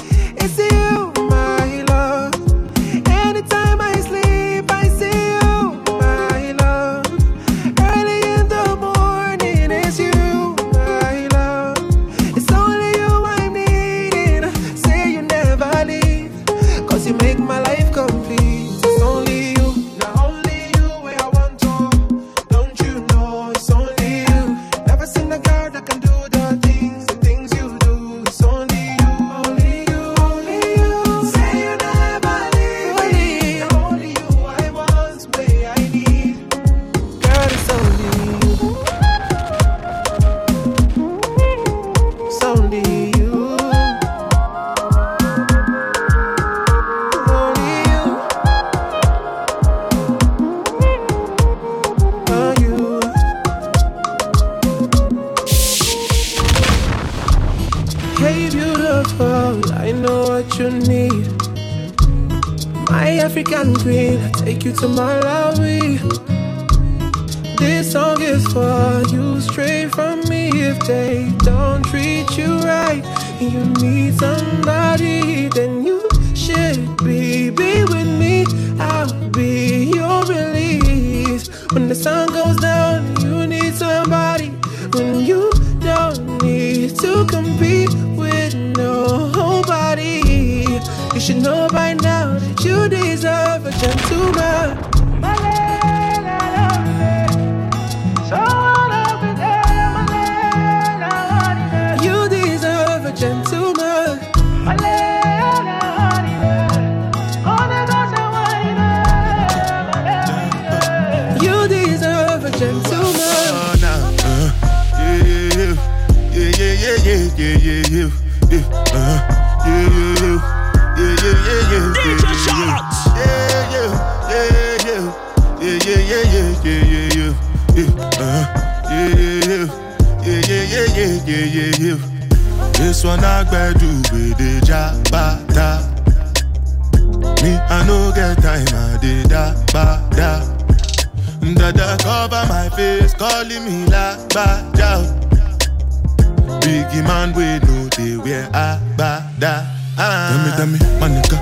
We 147.41 147.57
know 147.65 147.89
they 147.97 148.17
wear 148.17 148.45
a 148.53 148.77
ba 148.95 149.25
da. 149.39 149.65
Tell 149.97 150.37
me, 150.45 150.49
tell 150.57 150.67
me, 150.67 150.77
my 151.01 151.09
nigga, 151.09 151.37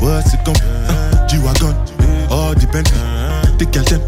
what's 0.00 0.32
it 0.34 0.44
gon' 0.44 0.54
be? 0.54 0.66
Uh, 0.86 1.26
G-Wagon, 1.26 1.74
all 2.30 2.54
the 2.54 2.66
Bentley, 2.70 3.00
the 3.58 3.66
girl 3.74 3.82
them, 3.90 4.00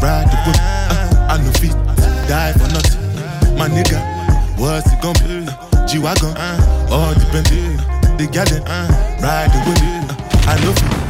ride 0.00 0.28
the 0.32 0.36
whip. 0.46 0.56
Uh, 0.56 1.32
I 1.32 1.36
no 1.44 1.50
fit, 1.60 1.76
die 2.28 2.52
for 2.52 2.68
nothing. 2.72 3.58
My 3.58 3.68
nigga, 3.68 4.00
what's 4.58 4.90
it 4.90 5.00
gon' 5.02 5.12
be? 5.20 5.44
Uh, 5.52 5.86
G-Wagon, 5.86 6.32
all 6.90 7.12
the 7.12 7.28
Bentley, 7.30 7.76
the 8.16 8.26
girl 8.32 8.46
them, 8.46 8.64
ride 9.20 9.52
the 9.52 9.60
whip. 9.68 9.80
Uh, 9.84 10.50
I 10.50 10.56
no 10.64 10.72
fit, 10.72 10.80
die 10.80 10.96
for 10.96 10.96
nothing. 10.96 11.09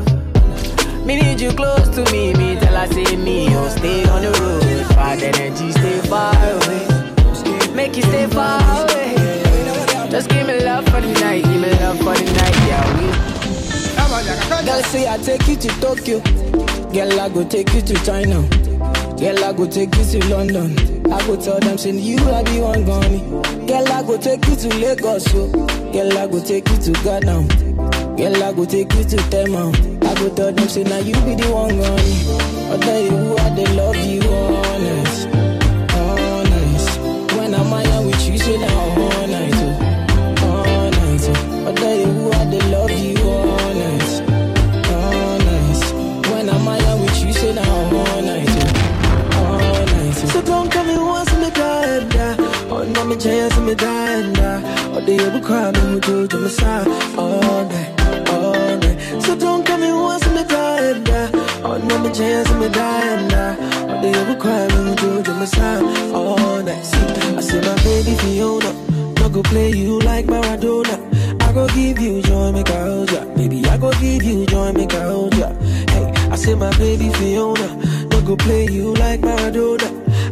Me 1.05 1.19
need 1.19 1.41
you 1.41 1.51
close 1.51 1.89
to 1.89 2.03
me, 2.11 2.33
me 2.33 2.55
tell 2.59 2.75
her 2.75 2.87
say 2.93 3.15
me, 3.15 3.47
oh 3.55 3.67
stay 3.69 4.07
on 4.09 4.21
the 4.21 4.31
road. 4.39 4.61
Bad 4.95 5.21
energy, 5.23 5.71
stay 5.71 5.99
far 6.07 6.33
away. 6.35 7.73
Make 7.73 7.95
you 7.97 8.03
stay 8.03 8.27
far 8.27 8.61
away. 8.83 9.15
Just 10.09 10.29
give 10.29 10.45
me 10.47 10.63
love 10.63 10.85
for 10.85 11.01
the 11.01 11.11
night, 11.19 11.43
give 11.43 11.61
me 11.61 11.69
love 11.79 11.97
for 11.97 12.13
the 12.13 12.25
night, 12.33 12.55
yeah. 12.67 12.97
We. 12.97 13.11
Girl 14.65 14.83
say 14.83 15.07
I 15.07 15.17
take 15.17 15.47
you 15.47 15.55
to 15.55 15.67
Tokyo. 15.81 16.19
Girl 16.91 17.19
I 17.19 17.29
go 17.29 17.43
take 17.47 17.73
you 17.73 17.81
to 17.81 17.93
China. 18.05 18.41
Girl 19.17 19.43
I 19.43 19.53
go 19.53 19.67
take 19.67 19.95
you 19.95 20.03
to 20.03 20.27
London. 20.27 20.77
I 21.11 21.25
go 21.25 21.35
tell 21.35 21.59
them 21.59 21.77
say 21.77 21.91
you 21.91 22.17
I 22.29 22.43
be 22.43 22.59
one 22.59 22.85
gone. 22.85 23.41
Girl 23.65 23.87
I 23.91 24.03
go 24.03 24.17
take 24.17 24.45
you 24.47 24.55
to 24.55 24.67
Lagos, 24.77 25.23
so. 25.25 25.47
Girl 25.91 26.17
I 26.17 26.27
go 26.27 26.43
take 26.43 26.69
you 26.69 26.77
to 26.77 26.91
Ghana. 27.03 27.90
Girl 28.21 28.43
I 28.43 28.53
go 28.53 28.65
take 28.65 28.93
you 28.93 29.03
to 29.03 29.17
Tema. 29.31 29.71
Oh. 29.73 30.07
I 30.07 30.13
go 30.13 30.29
tell 30.35 30.51
them 30.51 30.69
say 30.69 30.83
now 30.83 30.99
you 30.99 31.15
be 31.25 31.33
the 31.33 31.49
one 31.51 31.75
gone. 31.75 31.97
I 32.69 32.77
tell 32.77 33.01
you 33.01 33.09
who 33.09 33.35
I 33.35 33.49
they 33.55 33.65
love 33.73 33.97
you 33.97 34.21
honest, 34.29 35.27
honest. 35.97 36.99
When 37.35 37.55
I'm 37.55 37.73
out 37.73 38.05
with 38.05 38.21
you, 38.29 38.37
say 38.37 38.57
now 38.59 38.77
all 38.77 39.25
night, 39.25 39.53
oh, 39.57 40.45
all 40.45 40.91
night. 40.91 41.25
Oh. 41.33 41.67
I 41.67 41.73
tell 41.73 41.97
you 41.97 42.05
who 42.05 42.31
I 42.31 42.45
they 42.45 42.61
love 42.69 42.91
you 42.91 43.17
honest, 43.27 44.21
honest. 44.93 45.93
When 46.29 46.47
I'm 46.47 46.67
out 46.67 46.99
with 47.01 47.25
you, 47.25 47.33
say 47.33 47.53
now 47.55 47.73
all 47.73 48.21
night, 48.21 48.49
oh, 48.53 49.41
all 49.41 49.85
night. 49.97 50.15
Oh. 50.15 50.27
So 50.27 50.41
don't 50.43 50.71
come 50.71 50.89
and 50.89 51.01
once 51.01 51.33
me 51.37 51.49
die 51.49 51.85
and 51.97 52.11
die. 52.11 52.35
Oh, 52.69 52.83
no, 52.83 53.03
me 53.03 53.15
chance 53.17 53.57
me 53.57 53.73
die. 53.73 54.11
Oh, 54.93 55.01
they 55.03 55.17
ever 55.17 55.41
cry 55.41 55.71
me 55.71 55.79
who 55.79 55.99
do 56.01 56.27
to 56.27 56.37
my 56.37 56.49
side 56.49 56.87
all 57.17 57.43
oh, 57.43 57.63
night, 57.67 58.00
So 59.21 59.35
don't 59.35 59.65
come 59.65 59.83
and 59.83 59.97
once 60.01 60.25
and 60.25 60.35
me 60.35 60.43
die 60.43 60.81
and 60.91 61.05
die. 61.05 61.29
Oh, 61.63 61.77
no, 61.77 61.99
me 61.99 62.11
chance 62.13 62.49
me 62.53 62.69
die 62.69 63.07
and 63.13 63.29
die. 63.31 63.55
Oh, 63.89 64.01
they 64.01 64.11
ever 64.13 64.35
cry 64.39 64.67
me 64.67 64.95
who 64.99 65.21
do 65.23 65.33
my 65.35 65.45
side 65.45 65.83
all 66.13 66.61
night. 66.63 66.83
See, 66.83 66.97
I 67.37 67.41
say 67.41 67.61
my 67.61 67.75
baby 67.83 68.15
Fiona, 68.21 68.71
no 69.19 69.29
go 69.29 69.41
play 69.43 69.69
you 69.71 69.99
like 69.99 70.25
Maradona. 70.25 70.97
I 71.41 71.53
go 71.53 71.67
give 71.69 71.99
you 71.99 72.21
joy, 72.21 72.51
make 72.51 72.69
I 72.69 73.03
ya. 73.13 73.25
Baby, 73.35 73.65
I 73.65 73.77
go 73.77 73.91
give 73.99 74.23
you 74.23 74.45
joy, 74.45 74.71
make 74.73 74.93
I. 74.93 75.49
Hey, 75.91 76.11
I 76.31 76.35
say 76.35 76.55
my 76.55 76.75
baby 76.77 77.09
Fiona, 77.13 77.67
no 78.09 78.21
go 78.21 78.35
play 78.35 78.65
you 78.67 78.93
like 78.95 79.21
Maradona. 79.21 79.89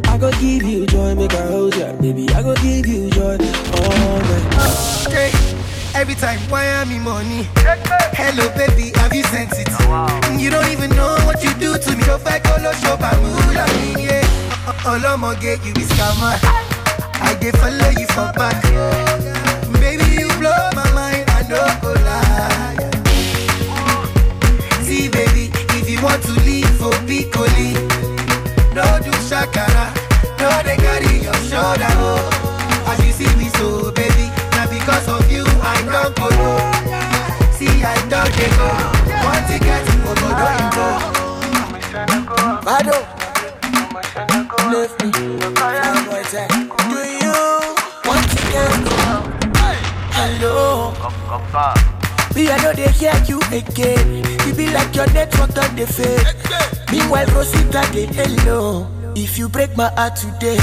I 0.08 0.18
go 0.18 0.30
give 0.40 0.62
you 0.64 0.86
joy, 0.86 1.14
make 1.14 1.34
I 1.34 1.48
ya. 1.78 1.92
Baby, 2.00 2.28
I 2.30 2.42
go 2.42 2.54
give 2.56 2.86
you 2.86 3.10
joy 3.10 3.36
all 3.36 4.18
night. 4.28 4.46
Oh, 4.58 5.04
okay. 5.08 5.49
Every 5.94 6.14
time, 6.14 6.38
why 6.48 6.64
am 6.64 6.88
I 6.90 6.98
money? 6.98 7.46
Hello, 8.16 8.48
baby, 8.56 8.92
have 8.98 9.12
you 9.14 9.22
sent 9.24 9.52
it? 9.58 9.68
Oh, 9.84 10.06
mm, 10.24 10.40
you 10.40 10.48
don't 10.50 10.68
even 10.70 10.90
know 10.90 11.16
what 11.26 11.42
you 11.44 11.52
do 11.54 11.76
to 11.76 11.90
me. 11.96 12.02
If 12.04 12.26
I 12.26 12.38
call 12.38 12.64
a 12.64 12.72
shop, 12.76 13.00
I'm 13.02 13.20
yeah. 13.98 14.24
Uh, 14.66 14.72
uh, 14.72 14.90
All 14.90 15.06
I'm 15.06 15.20
gonna 15.20 15.38
get 15.40 15.64
you 15.64 15.72
is 15.76 15.88
scammer. 15.90 16.38
I 17.20 17.34
dey 17.40 17.50
follow 17.52 17.90
you 17.98 18.06
for 18.16 18.32
back. 18.38 18.62
Baby, 19.80 20.22
you 20.22 20.28
blow 20.38 20.56
my 20.74 20.88
mind, 20.94 21.28
I 21.36 21.42
don't 21.48 21.76
go 21.82 21.92
lie. 21.92 22.76
See, 24.82 25.08
baby, 25.10 25.50
if 25.76 25.90
you 25.90 26.00
want 26.02 26.22
to 26.24 26.32
leave 26.46 26.70
for 26.80 26.92
Piccoli, 27.04 27.74
no 28.74 28.84
do 29.04 29.10
shakara, 29.28 29.92
I 37.82 37.96
don't 38.08 38.30
go. 38.56 38.68
One 39.24 39.42
ticket, 39.48 39.84
go 40.04 40.12
go 40.14 40.28
don't 40.36 40.68
go. 40.74 41.10
Bado, 42.64 42.96
left 44.70 45.02
me. 45.02 45.10
Do 45.10 45.24
you 47.24 47.36
want 48.04 48.24
to 48.30 48.38
get 48.52 48.80
Hello. 50.12 50.92
Me, 52.34 52.48
I 52.50 52.56
know 52.62 52.72
they 52.72 52.90
hear 52.92 53.14
you 53.26 53.40
again. 53.50 54.24
You 54.46 54.54
be 54.54 54.70
like 54.70 54.94
your 54.94 55.10
network 55.12 55.56
on 55.58 55.74
the 55.76 55.86
fade. 55.86 56.26
Meanwhile, 56.92 57.26
Rosita, 57.34 57.88
they 57.92 58.06
hello. 58.06 58.86
If 59.16 59.38
you 59.38 59.48
break 59.48 59.76
my 59.76 59.90
heart 59.96 60.16
today, 60.16 60.58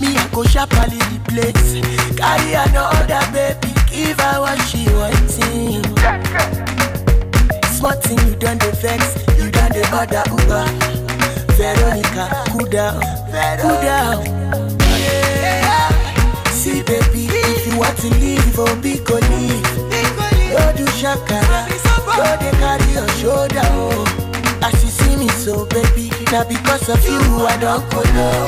me, 0.00 0.16
I 0.16 0.28
go 0.32 0.42
sharply 0.44 0.98
the 0.98 1.20
place. 1.28 2.16
Carry 2.16 2.54
another 2.54 3.22
baby, 3.32 3.75
give 3.96 4.20
her 4.20 4.40
what 4.40 4.58
she 4.68 4.84
wanting. 4.92 5.82
Smart 7.76 8.02
thing, 8.04 8.18
you 8.28 8.36
done 8.36 8.58
the 8.58 8.70
vex, 8.82 9.16
you 9.38 9.50
done 9.50 9.72
the 9.72 9.82
other 9.92 10.24
Uber. 10.36 10.64
Veronica, 11.56 12.24
cool 12.52 12.66
down, 12.68 13.00
cool 13.62 13.78
down. 13.80 14.20
See, 16.52 16.82
baby, 16.82 17.24
if 17.32 17.66
you 17.66 17.78
want 17.78 17.96
to 17.98 18.08
leave, 18.20 18.58
oh, 18.58 18.76
be 18.82 18.98
go 18.98 19.16
leave. 19.32 19.64
Go 20.52 20.62
do 20.76 20.84
shakara, 21.00 21.60
go 22.16 22.26
they 22.40 22.52
carry 22.60 22.92
your 22.92 23.08
shoulder, 23.20 23.66
oh. 23.80 24.04
As 24.62 24.76
you 24.84 24.90
see 24.90 25.16
me 25.16 25.28
so, 25.28 25.64
baby, 25.66 26.10
now 26.32 26.44
because 26.44 26.88
of 26.88 27.02
you, 27.08 27.20
I 27.46 27.56
don't 27.56 27.84
go 27.90 28.02
low. 28.16 28.46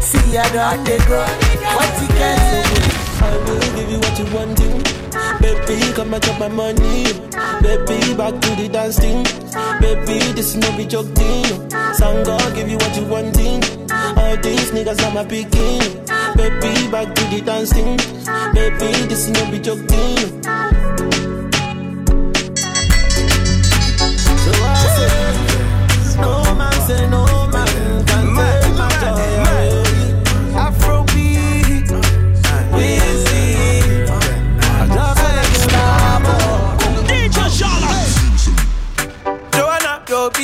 See, 0.00 0.36
I 0.38 0.46
don't 0.52 0.84
they 0.84 0.98
go. 1.08 1.20
What 1.74 2.02
you 2.02 2.08
can 2.08 2.38
say? 2.38 2.79
I 3.22 3.36
will 3.44 3.60
give 3.76 3.90
you 3.90 3.98
what 3.98 4.18
you 4.18 4.24
want 4.34 4.58
wanting. 4.58 5.00
Baby, 5.40 5.92
come 5.94 6.14
and 6.14 6.22
chop 6.22 6.38
my 6.38 6.48
money. 6.48 7.04
Baby, 7.62 8.14
back 8.14 8.40
to 8.40 8.50
the 8.56 8.68
dance. 8.72 8.98
Baby, 9.80 10.32
this 10.32 10.54
is 10.54 10.56
no 10.56 10.76
be 10.76 10.84
joke 10.86 11.06
thing. 11.14 11.44
Give 12.54 12.68
you 12.68 12.76
what 12.76 12.96
you 12.96 13.04
want 13.04 13.36
wanting. 13.36 13.62
All 14.18 14.36
these 14.38 14.70
niggas 14.72 15.02
are 15.06 15.14
my 15.14 15.24
picking. 15.24 15.80
Baby, 16.36 16.90
back 16.90 17.14
to 17.14 17.24
the 17.30 17.40
dance. 17.44 17.72
Baby, 18.54 19.06
this 19.08 19.28
is 19.28 19.30
no 19.30 19.50
be 19.50 19.58
joke 19.58 19.86
thing. 19.88 20.42
So 24.44 24.52
I 24.62 24.74
say, 24.96 26.16
no 26.20 26.54
man 26.54 26.72
say 26.86 27.08
no 27.08 27.29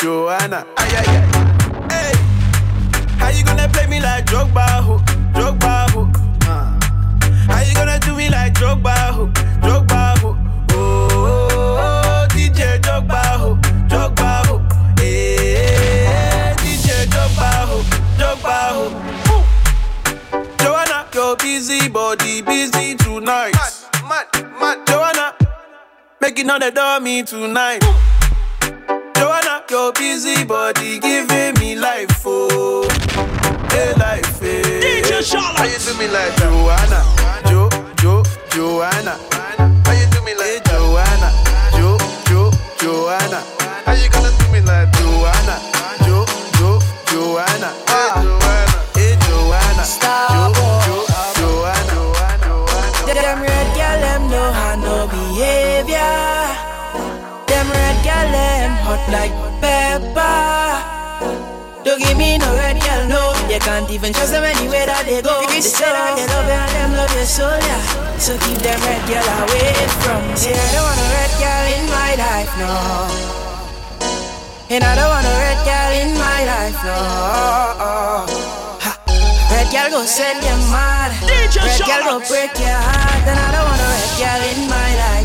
Joanna? 0.00 0.64
Ay 0.78 0.96
ay 0.96 1.06
ay. 1.12 1.22
Hey, 1.92 2.12
how 3.20 3.28
you 3.28 3.44
gonna 3.44 3.68
play 3.68 3.86
me 3.86 4.00
like 4.00 4.24
Drogba, 4.24 4.64
ho, 4.80 4.96
Drogba, 5.36 5.90
ho? 5.92 6.08
Uh. 6.48 6.72
How 7.52 7.60
you 7.60 7.74
gonna 7.74 7.98
do 8.00 8.16
me 8.16 8.30
like 8.30 8.54
Drogba, 8.54 8.96
ho, 9.12 9.26
Drogba, 9.60 10.18
ho? 10.20 10.38
Oh, 10.72 11.08
oh, 11.12 11.78
oh, 11.84 12.26
DJ 12.30 12.80
Drogba, 12.80 13.20
ho, 13.40 13.58
Drogba, 13.92 14.46
ho. 14.46 14.58
Hey, 14.98 16.54
DJ 16.64 17.04
Drogba, 17.12 17.50
ho, 17.68 17.78
Drogba, 18.16 18.56
ho. 18.72 18.84
Ooh. 19.36 19.44
Joanna, 20.64 21.06
your 21.12 21.36
busy 21.36 21.90
body 21.90 22.40
busy 22.40 22.94
tonight. 22.94 23.52
Mad, 23.52 23.72
mad, 24.08 24.26
mad. 24.58 24.86
Joanna, 24.86 25.34
making 26.22 26.48
all 26.48 26.58
the 26.58 26.70
dummy 26.70 27.22
tonight. 27.22 27.84
Joanna, 29.14 29.49
your 29.70 29.92
busy 29.92 30.44
body 30.44 30.98
giving 30.98 31.54
me 31.60 31.76
life, 31.76 32.22
oh, 32.26 32.82
hey 33.70 33.94
life, 33.94 34.42
eh. 34.42 34.64
hey. 34.64 35.02
DJ 35.02 35.22
Charlotte. 35.22 35.58
How 35.58 35.64
you 35.64 35.78
do 35.78 35.94
me 35.96 36.08
like 36.08 36.34
Joanna, 36.36 37.00
Jo, 37.46 37.68
Jo, 38.02 38.22
Joanna? 38.50 39.14
How 39.86 39.92
you 39.92 40.06
do 40.10 40.22
me 40.24 40.34
like 40.34 40.64
Joanna, 40.64 41.30
Jo, 41.78 41.96
Jo, 42.26 42.50
Joanna? 42.78 43.40
How 43.86 43.92
you 43.94 44.10
gonna 44.10 44.30
do 44.38 44.46
me 44.50 44.60
like 44.60 44.90
Joanna, 44.98 45.56
Jo, 46.02 46.26
Jo, 46.58 46.80
Joanna? 47.06 47.70
Ah. 47.86 48.18
Hey 48.18 48.26
Joanna, 48.26 48.74
hey 48.98 49.14
Joanna, 49.22 49.84
Jo, 50.34 50.50
Jo, 50.82 50.96
Joanna. 51.86 53.14
Them 53.14 53.42
red 53.42 53.68
girl, 53.78 54.00
them 54.02 54.22
know 54.30 54.50
how 54.50 54.74
no 54.74 55.06
behavior. 55.06 56.16
Them 57.46 57.70
red 57.70 57.96
girl, 58.02 58.26
them 58.34 58.70
hot 58.82 59.08
like 59.12 59.49
pepper. 59.60 60.80
Don't 61.84 62.00
give 62.00 62.16
me 62.16 62.36
no 62.36 62.48
red 62.56 62.76
girl, 62.82 63.08
no. 63.08 63.32
You 63.48 63.58
can't 63.60 63.88
even 63.90 64.12
trust 64.12 64.32
them 64.32 64.44
anywhere 64.44 64.84
that 64.84 65.06
they 65.06 65.22
go. 65.22 65.46
They 65.48 65.60
say 65.60 65.88
that 65.88 66.12
they 66.16 66.26
love 66.28 66.44
you 66.44 66.52
and 66.52 66.72
them 66.76 66.92
love 66.92 67.12
your 67.16 67.24
soul, 67.24 67.56
yeah. 67.56 67.80
So 68.20 68.36
keep 68.36 68.60
them 68.60 68.80
red 68.84 69.00
girl 69.08 69.24
away 69.24 69.72
from 70.04 70.20
me. 70.28 70.36
See, 70.36 70.52
I 70.52 70.60
don't 70.76 70.84
want 70.84 71.00
a 71.00 71.08
red 71.16 71.32
girl 71.40 71.64
in 71.72 71.84
my 71.88 72.12
life, 72.20 72.52
no. 72.60 72.68
And 74.70 74.84
I 74.84 74.92
don't 74.94 75.08
want 75.08 75.26
a 75.26 75.34
red 75.40 75.58
girl 75.66 75.92
in 76.04 76.12
my 76.20 76.40
life, 76.46 76.78
no. 76.84 77.00
Red 79.50 79.66
girl 79.72 79.88
go 79.90 80.04
set 80.06 80.36
you 80.36 80.56
mad. 80.70 81.10
Red 81.26 81.50
girl 81.80 82.02
go 82.06 82.22
break 82.28 82.54
your 82.60 82.76
heart, 82.76 83.24
and 83.26 83.34
I 83.40 83.48
don't 83.50 83.66
want 83.66 83.80
a 83.82 83.88
red 83.88 84.12
girl 84.20 84.40
in 84.46 84.68
my 84.70 84.90
life. 85.00 85.19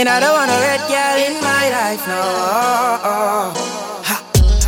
And 0.00 0.08
I 0.08 0.18
don't 0.18 0.32
want 0.32 0.50
a 0.50 0.56
red 0.64 0.80
girl 0.88 1.18
in 1.28 1.36
my 1.44 1.68
life, 1.68 2.08
no. 2.08 2.24
Ha. 4.08 4.16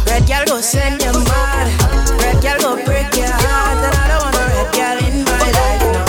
Red 0.05 0.29
girl 0.29 0.45
go 0.45 0.61
send 0.61 1.01
you 1.01 1.09
mad. 1.25 1.73
Red 2.21 2.37
girl 2.45 2.61
go 2.61 2.85
break 2.85 3.09
your 3.17 3.33
heart. 3.33 3.81
And 3.81 3.97
I 3.97 4.13
don't 4.13 4.29
want 4.29 4.37
a 4.37 4.45
red 4.53 4.69
girl 4.77 4.99
in 5.09 5.25
my 5.25 5.47
life, 5.57 5.89
no. 5.89 6.05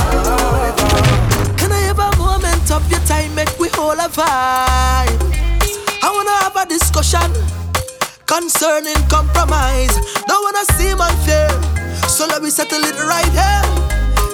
Can 1.55 1.71
I 1.71 1.87
have 1.87 2.03
a 2.03 2.11
moment 2.19 2.67
of 2.67 2.83
your 2.91 2.99
time? 3.07 3.33
Make 3.33 3.47
we 3.57 3.69
hold 3.79 4.03
a 4.03 4.11
vibe. 4.11 5.15
I 6.03 6.11
wanna 6.11 6.35
have 6.43 6.59
a 6.59 6.67
discussion 6.67 7.31
concerning 8.27 8.99
compromise. 9.07 9.95
Don't 10.27 10.43
wanna 10.43 10.67
seem 10.75 10.99
unfair, 10.99 11.47
so 12.11 12.27
let 12.27 12.43
me 12.43 12.49
settle 12.49 12.83
it 12.83 12.99
right 12.99 13.31
here. 13.31 13.63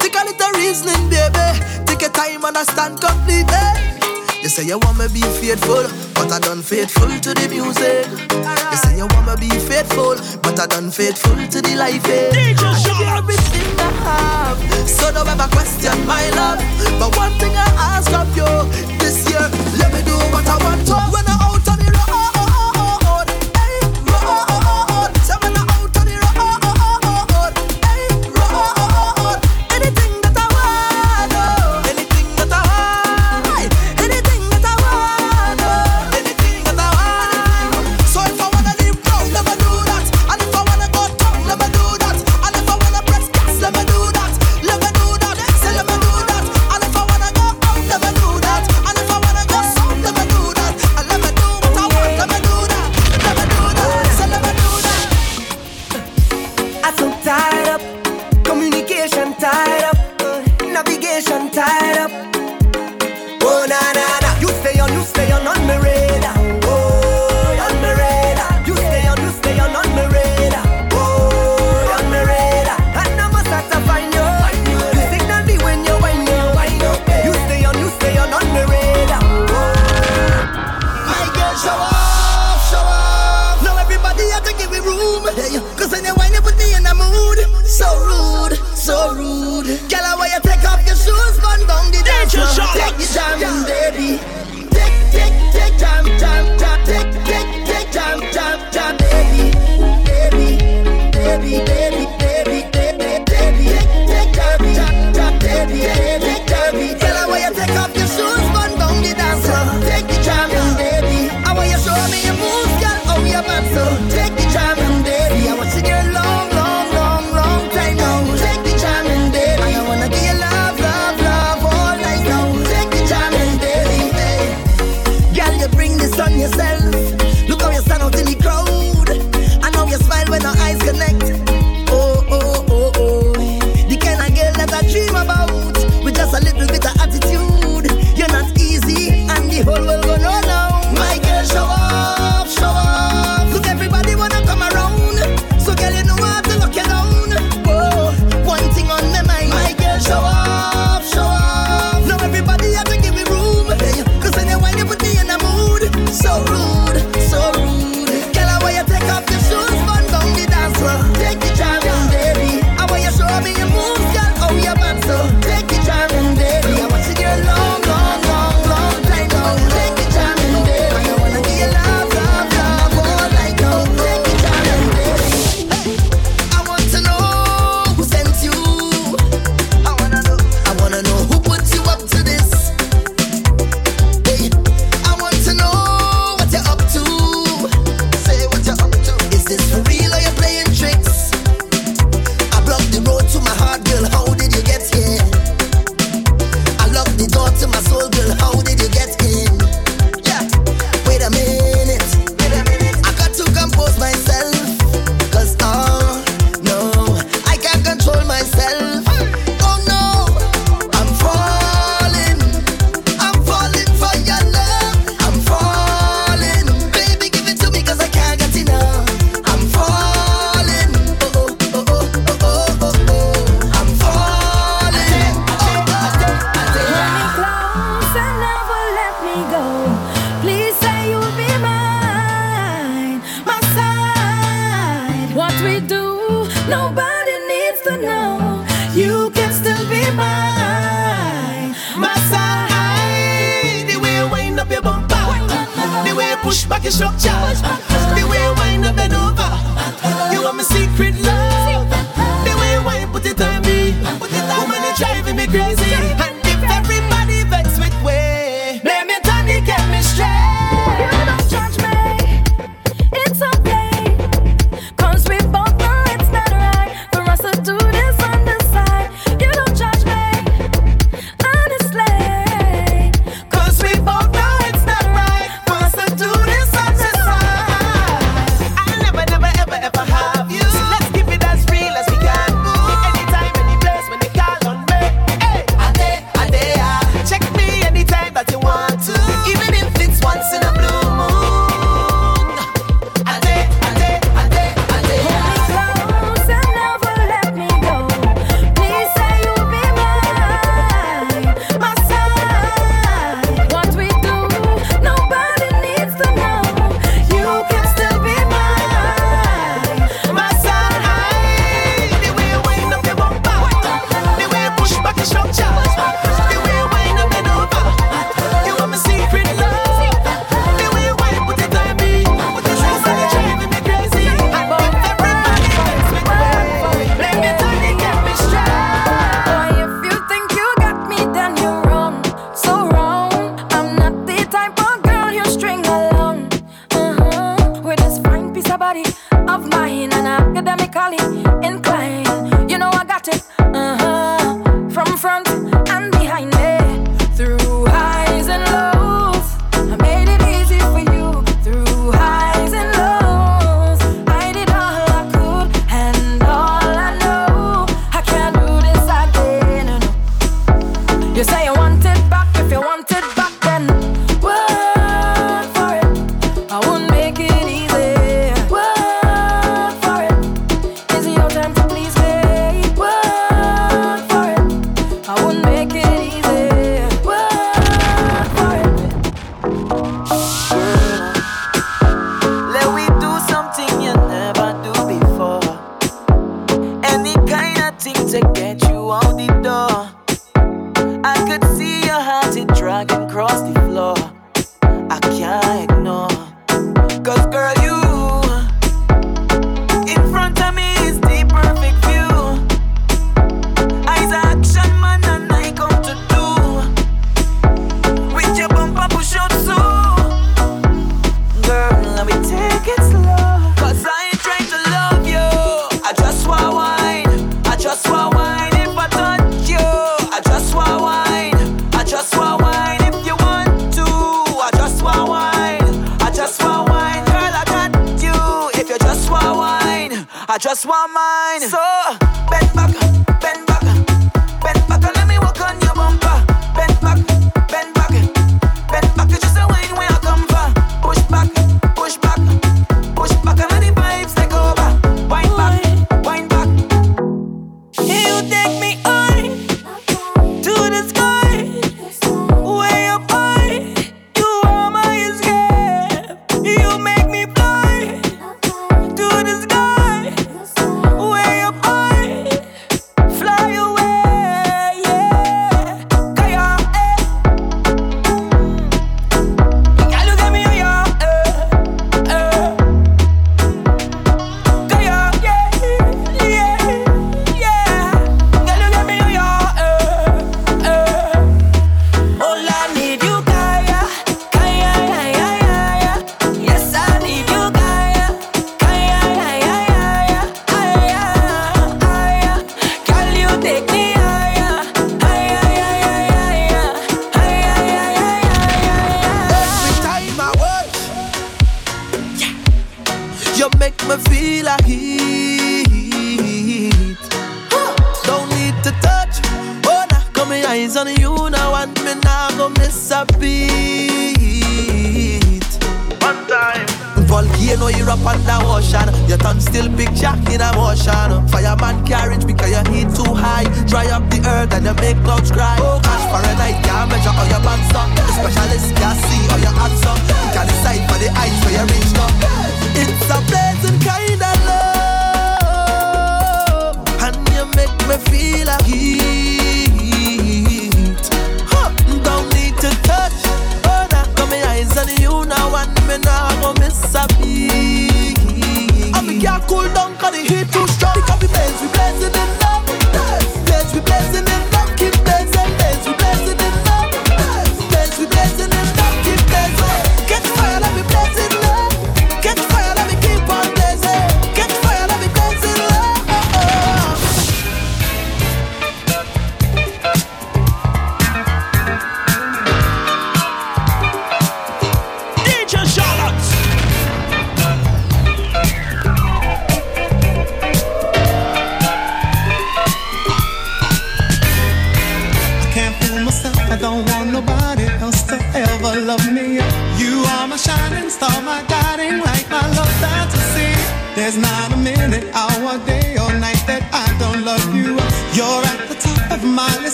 Take 0.00 0.16
a 0.16 0.24
little 0.24 0.52
reasoning, 0.56 1.04
baby. 1.12 1.60
Take 1.84 2.00
your 2.00 2.16
time, 2.16 2.46
understand 2.46 2.98
completely. 2.98 3.99
You 4.42 4.48
say 4.48 4.64
you 4.64 4.78
want 4.78 4.98
me 4.98 5.06
be 5.12 5.20
faithful, 5.20 5.84
but 6.14 6.32
I 6.32 6.38
done 6.38 6.62
faithful 6.62 7.08
to 7.08 7.34
the 7.34 7.46
music. 7.48 8.08
You 8.10 8.76
say 8.78 8.96
you 8.96 9.06
want 9.12 9.40
me 9.40 9.48
be 9.48 9.58
faithful, 9.58 10.16
but 10.42 10.58
I 10.58 10.66
done 10.66 10.90
faithful 10.90 11.36
to 11.36 11.60
the 11.60 11.76
life. 11.76 12.04
Eh? 12.08 12.30
I 12.32 12.54
give 12.56 13.00
you 13.00 13.06
everything 13.06 13.68
I 13.78 13.90
have, 14.08 14.88
so 14.88 15.12
don't 15.12 15.28
ever 15.28 15.48
question 15.52 16.06
my 16.06 16.30
love. 16.30 16.58
But 16.98 17.16
one 17.16 17.32
thing 17.38 17.52
I 17.54 17.68
ask 18.00 18.10
of 18.12 18.28
you 18.34 18.48
this 18.98 19.28
year, 19.28 19.44
let 19.78 19.92
me 19.92 20.02
do 20.02 20.16
what 20.32 20.46
I 20.48 20.56
want 20.64 20.86
to. 20.88 21.29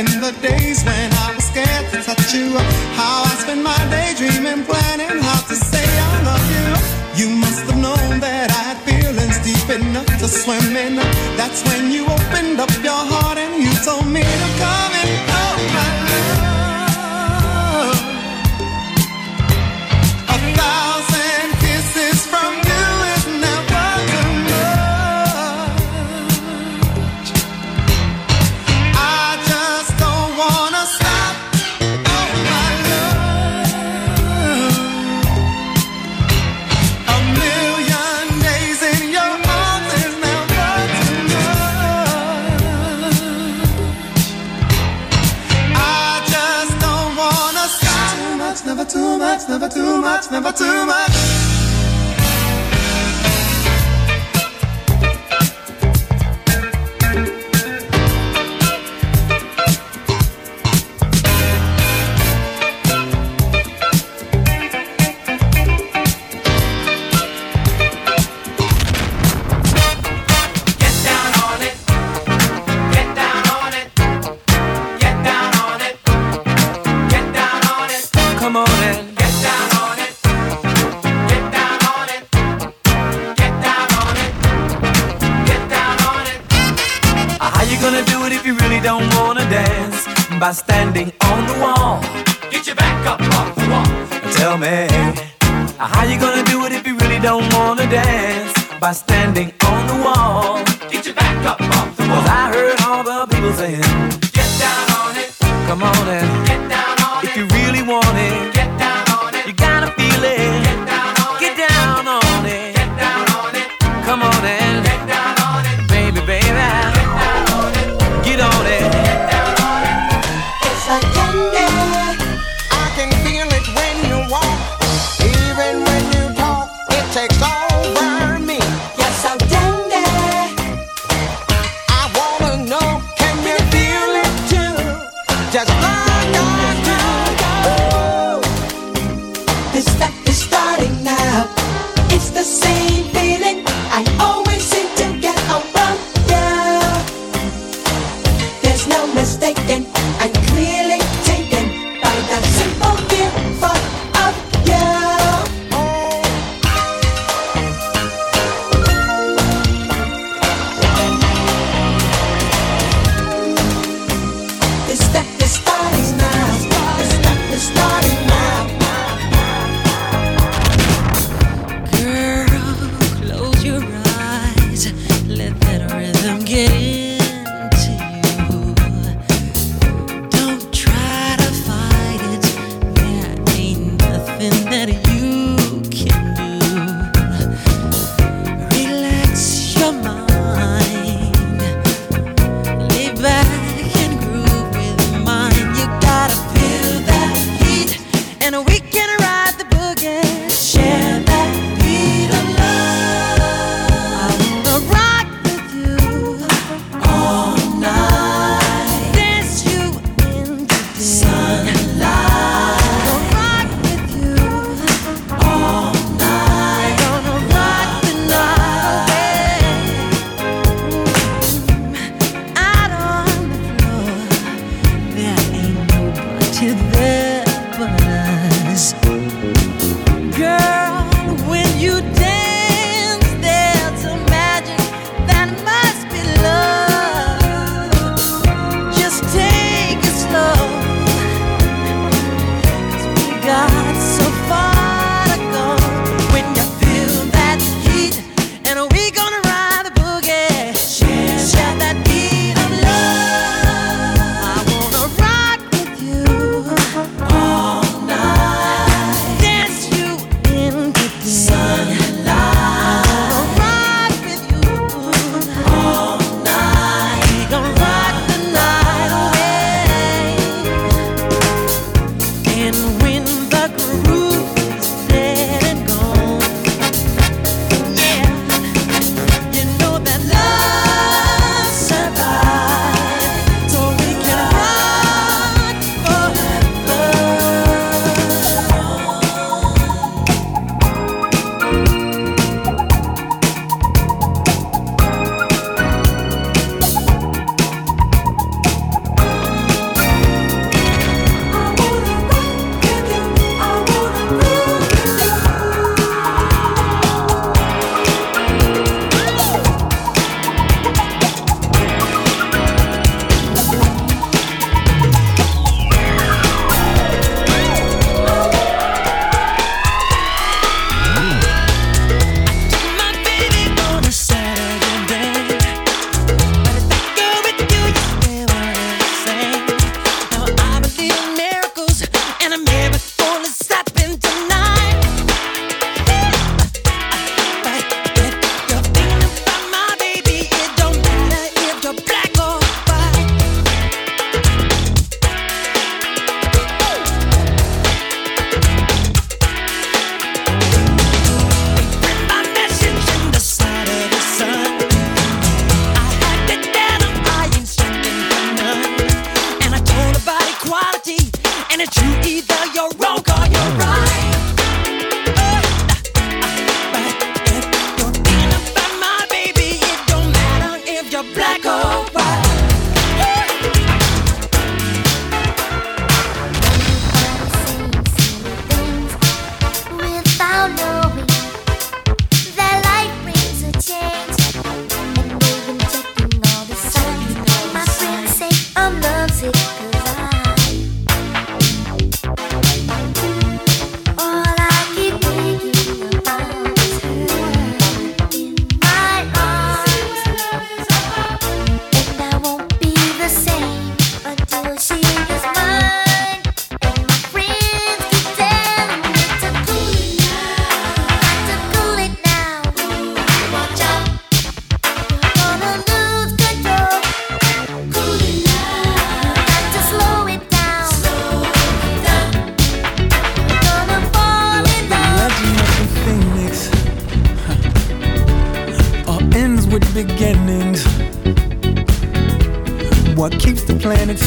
in 0.00 0.20
the 0.20 0.32
days 0.40 0.82
when 0.82 1.08
I 1.12 1.34
was 1.34 1.44
scared 1.44 1.86
to 1.92 1.98
touch 2.00 2.32
you. 2.32 2.56
How 2.96 3.28
I 3.28 3.32
spent 3.42 3.62
my 3.62 3.80
day 3.92 4.14
dreaming, 4.16 4.64
planning 4.64 5.20
how 5.20 5.40
to 5.50 5.54
say 5.54 5.86
I 6.10 6.14
love 6.28 6.46
you. 6.56 6.68
You 7.20 7.28
must 7.36 7.62
have 7.68 7.76
known 7.76 8.20
that 8.24 8.48
I 8.48 8.62
had 8.70 8.78
feelings 8.88 9.36
deep 9.44 9.68
enough 9.68 10.08
to 10.20 10.26
swim 10.28 10.74
in. 10.84 10.96
That's 11.36 11.60
when 11.68 11.92
you 11.92 12.06
opened 12.16 12.60
up 12.64 12.72
to 50.52 50.84
my 50.84 51.09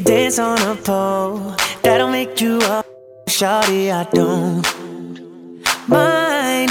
You 0.00 0.04
dance 0.04 0.38
on 0.38 0.60
a 0.62 0.74
pole, 0.76 1.54
that'll 1.82 2.10
make 2.10 2.40
you 2.40 2.58
up. 2.62 2.86
Shawty, 3.28 3.92
I 3.92 4.04
don't 4.12 4.64
mind. 5.88 6.70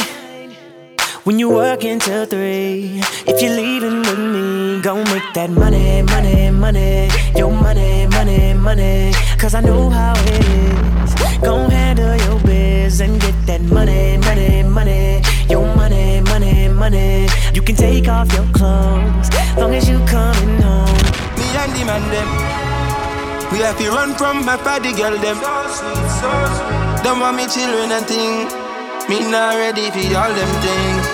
When 1.25 1.37
you 1.37 1.49
work 1.49 1.83
until 1.83 2.25
three, 2.25 3.01
if 3.27 3.41
you're 3.41 3.55
leaving 3.55 3.99
with 3.99 4.19
me, 4.19 4.81
gon' 4.81 5.03
make 5.11 5.33
that 5.33 5.49
money, 5.51 6.01
money, 6.01 6.49
money. 6.49 7.09
Your 7.35 7.51
money, 7.51 8.07
money, 8.07 8.53
money. 8.53 9.11
Cause 9.37 9.53
I 9.53 9.61
know 9.61 9.89
how 9.89 10.13
it 10.17 10.45
is. 10.45 11.39
Gon' 11.41 11.69
handle 11.69 12.15
your 12.25 12.39
biz 12.41 12.99
and 13.01 13.21
get 13.21 13.35
that 13.45 13.61
money, 13.61 14.17
money, 14.17 14.63
money. 14.63 15.21
Your 15.49 15.67
money, 15.75 16.21
money, 16.21 16.67
money. 16.69 17.27
You 17.53 17.61
can 17.61 17.75
take 17.75 18.07
off 18.07 18.31
your 18.33 18.47
clothes, 18.53 19.29
long 19.57 19.75
as 19.75 19.87
you 19.87 19.99
coming 20.05 20.61
home. 20.61 20.97
Me 21.37 21.45
and 21.61 21.71
the 21.75 21.85
man 21.85 22.03
them. 22.11 22.68
We 23.51 23.59
have 23.65 23.77
to 23.79 23.89
run 23.89 24.13
from 24.13 24.45
my 24.45 24.57
party 24.57 24.93
girl 24.93 25.17
them. 25.17 25.37
Don't 27.03 27.19
want 27.19 27.35
me 27.35 27.47
children 27.47 27.91
and 27.91 28.05
thing. 28.05 28.45
Me 29.09 29.25
not 29.25 29.55
ready 29.57 29.89
for 29.89 30.05
all 30.21 30.29
them 30.29 30.51
things. 30.61 31.05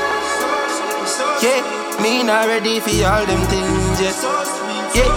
Yeah, 1.40 1.64
me 2.04 2.24
not 2.24 2.48
ready 2.48 2.82
for 2.82 2.92
all 3.08 3.26
them 3.26 3.40
things 3.48 4.02
yet. 4.04 4.16
Yeah, 4.92 5.08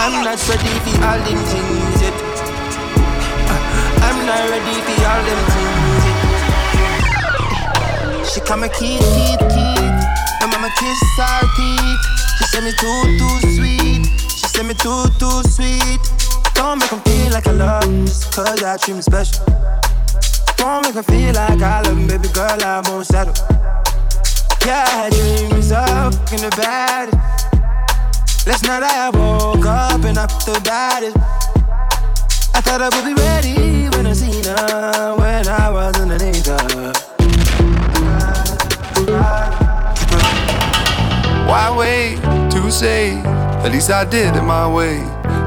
I'm 0.00 0.24
not 0.24 0.40
ready 0.48 0.72
for 0.80 1.04
all 1.04 1.20
them 1.20 1.40
things 1.52 2.00
yet. 2.00 2.16
I'm 4.08 4.24
not 4.24 4.48
ready 4.48 4.76
for 4.88 5.04
all 5.04 5.22
them 5.28 5.42
things 5.52 6.04
yet. 6.08 6.32
She 8.32 8.40
call 8.40 8.56
me 8.56 8.68
kid, 8.70 9.04
kid, 9.04 9.40
kid. 9.52 9.94
My 10.40 10.46
mama 10.48 10.70
kiss 10.80 11.00
her 11.20 11.44
teeth. 11.56 12.00
She 12.38 12.44
said 12.48 12.64
me 12.64 12.72
too, 12.80 13.00
too 13.20 13.36
sweet. 13.52 14.04
She 14.32 14.46
said 14.48 14.64
me 14.64 14.72
too, 14.72 15.04
too 15.20 15.42
sweet. 15.44 16.21
Don't 16.54 16.78
make 16.78 16.92
'em 16.92 17.00
feel 17.04 17.32
like 17.32 17.46
I 17.46 17.52
love 17.52 17.84
'em 17.84 18.06
just 18.06 18.30
cause 18.34 18.62
I 18.62 18.76
treat 18.76 18.96
me 18.96 19.02
special. 19.02 19.44
Don't 20.56 20.82
make 20.84 20.96
'em 20.96 21.04
feel 21.04 21.34
like 21.34 21.62
I 21.62 21.80
love 21.82 21.88
'em, 21.88 22.06
baby 22.06 22.28
girl, 22.28 22.62
I 22.62 22.80
won't 22.88 23.06
settle. 23.06 23.34
Yeah, 24.64 24.84
I 24.86 24.90
had 24.90 25.12
dreams 25.12 25.72
of 25.72 26.14
in 26.32 26.40
the 26.40 26.50
bad. 26.56 27.08
Last 28.46 28.64
night 28.64 28.82
I 28.82 29.10
woke 29.10 29.66
up 29.66 30.04
and 30.04 30.18
I 30.18 30.26
felt 30.26 30.58
about 30.58 31.02
it. 31.02 31.14
I 32.54 32.60
thought 32.60 32.80
I 32.82 32.88
would 32.94 33.04
be 33.04 33.14
ready 33.14 33.88
when 33.94 34.06
I 34.06 34.12
seen 34.14 34.44
her, 34.44 35.14
when 35.16 35.48
I 35.48 35.70
was 35.70 35.96
underneath 36.00 36.46
her. 36.46 36.92
Why 41.46 41.70
wait 41.76 42.20
to 42.50 42.70
say? 42.70 43.16
At 43.64 43.70
least 43.72 43.90
I 43.90 44.04
did 44.04 44.36
it 44.36 44.42
my 44.42 44.66
way. 44.66 45.21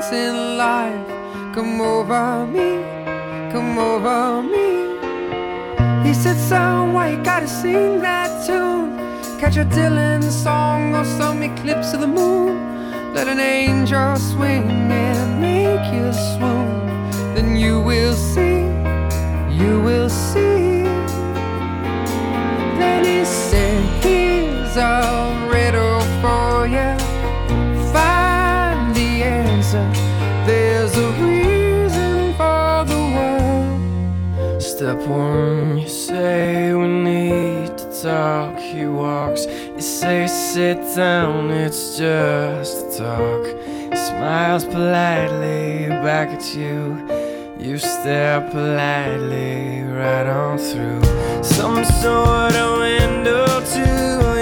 chance 0.00 0.12
in 0.12 0.56
life. 0.56 1.54
Come 1.54 1.80
over 1.80 2.46
me, 2.46 2.82
come 3.52 3.78
over 3.78 4.42
me. 4.42 4.88
He 6.06 6.14
said, 6.14 6.36
Son, 6.36 6.92
why 6.92 7.10
you 7.10 7.22
gotta 7.22 7.48
sing 7.48 8.00
that 8.00 8.46
tune? 8.46 8.96
Catch 9.38 9.56
a 9.56 9.64
Dylan 9.64 10.22
song 10.22 10.94
or 10.94 11.04
some 11.04 11.42
eclipse 11.42 11.92
of 11.92 12.00
the 12.00 12.06
moon. 12.06 13.14
Let 13.14 13.26
an 13.28 13.40
angel 13.40 14.16
swing 14.16 14.70
and 14.70 15.40
make 15.40 15.92
you 15.92 16.12
swoon. 16.12 17.34
Then 17.34 17.56
you 17.56 17.80
will 17.80 18.14
see, 18.14 18.60
you 19.62 19.80
will 19.82 20.08
see. 20.08 20.84
Then 22.78 23.04
he 23.04 23.24
said, 23.24 24.04
Here's 24.04 24.76
a. 24.76 25.39
Step 34.90 35.06
one, 35.06 35.78
you 35.78 35.88
say 35.88 36.74
we 36.74 36.88
need 36.88 37.78
to 37.78 38.02
talk. 38.02 38.58
He 38.58 38.86
walks, 38.86 39.46
you 39.46 39.80
say 39.80 40.26
sit 40.26 40.78
down, 40.96 41.48
it's 41.52 41.96
just 41.96 42.98
a 42.98 42.98
talk. 42.98 43.46
He 43.66 43.96
smiles 43.96 44.64
politely 44.64 45.86
back 46.02 46.30
at 46.30 46.56
you. 46.56 47.06
You 47.56 47.78
stare 47.78 48.40
politely 48.50 49.82
right 49.82 50.26
on 50.26 50.58
through 50.58 51.04
some 51.44 51.84
sort 51.84 52.56
of 52.56 52.80
window 52.80 53.46
to 53.46 54.39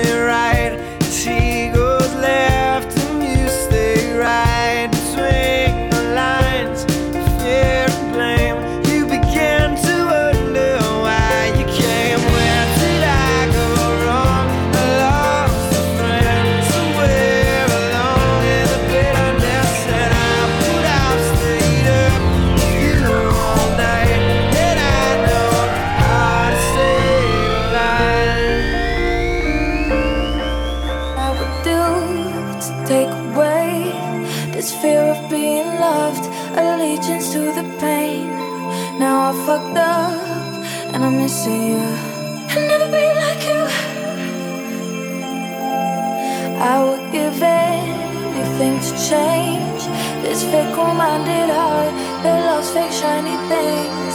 fickle-minded 50.51 51.51
heart 51.51 51.93
that 52.23 52.39
loves 52.49 52.71
fake 52.71 52.91
shiny 52.91 53.37
things. 53.53 54.15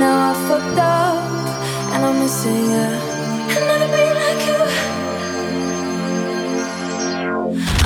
Now 0.00 0.30
I 0.30 0.34
fucked 0.48 0.78
up 0.78 1.22
and 1.94 2.04
I'm 2.04 2.18
missing 2.18 2.64
you. 2.74 2.88
I'll 3.54 3.66
never 3.70 3.88
be 3.94 4.04
like 4.22 4.42
you. 4.48 4.60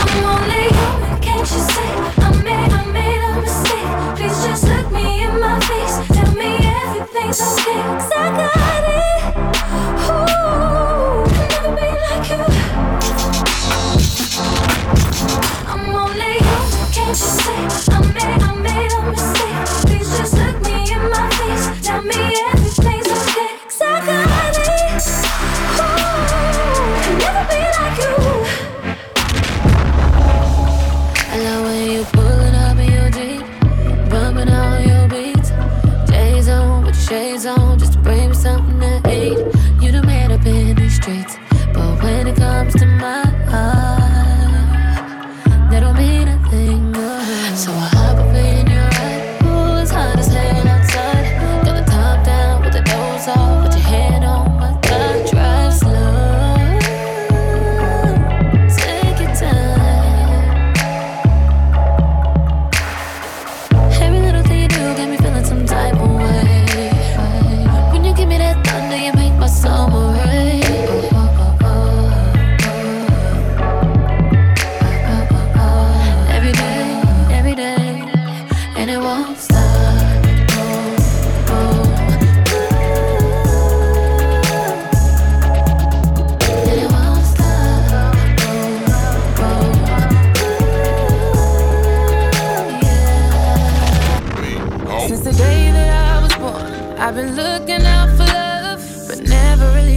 I'm 0.08 0.24
only 0.32 0.64
human, 0.78 1.14
can't 1.20 1.48
you 1.54 1.62
see? 1.72 1.92
I 2.24 2.30
made, 2.48 2.72
I 2.80 2.82
made 2.96 3.22
a 3.28 3.32
mistake. 3.44 3.92
Please 4.16 4.38
just 4.46 4.64
look 4.72 4.88
me 4.90 5.24
in 5.24 5.34
my 5.38 5.60
face. 5.68 5.96
Tell 6.16 6.32
me 6.34 6.50
everything's 6.80 7.40
okay. 7.44 7.80
Cause 7.92 8.12
I 8.16 8.24
got 8.40 8.51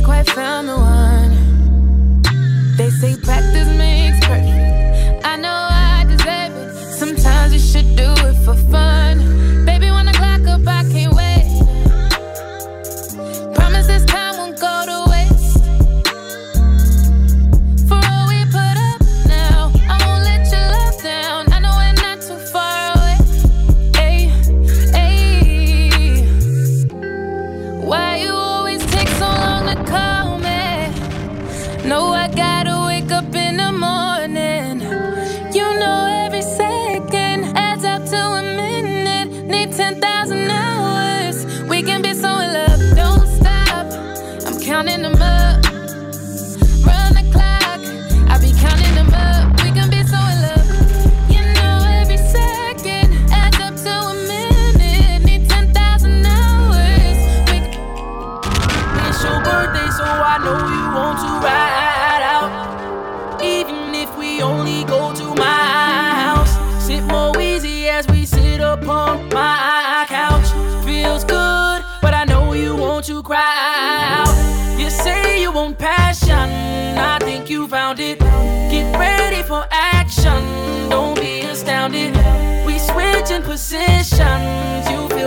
quite 0.06 0.30
found 0.30 0.70
the 0.70 0.78
one. 0.78 2.22
They 2.78 2.92
say 2.92 3.16
practice 3.16 3.68
makes 3.76 4.20
perfect. 4.28 5.26
I 5.26 5.36
know. 5.38 5.65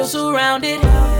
surrounded. 0.08 1.17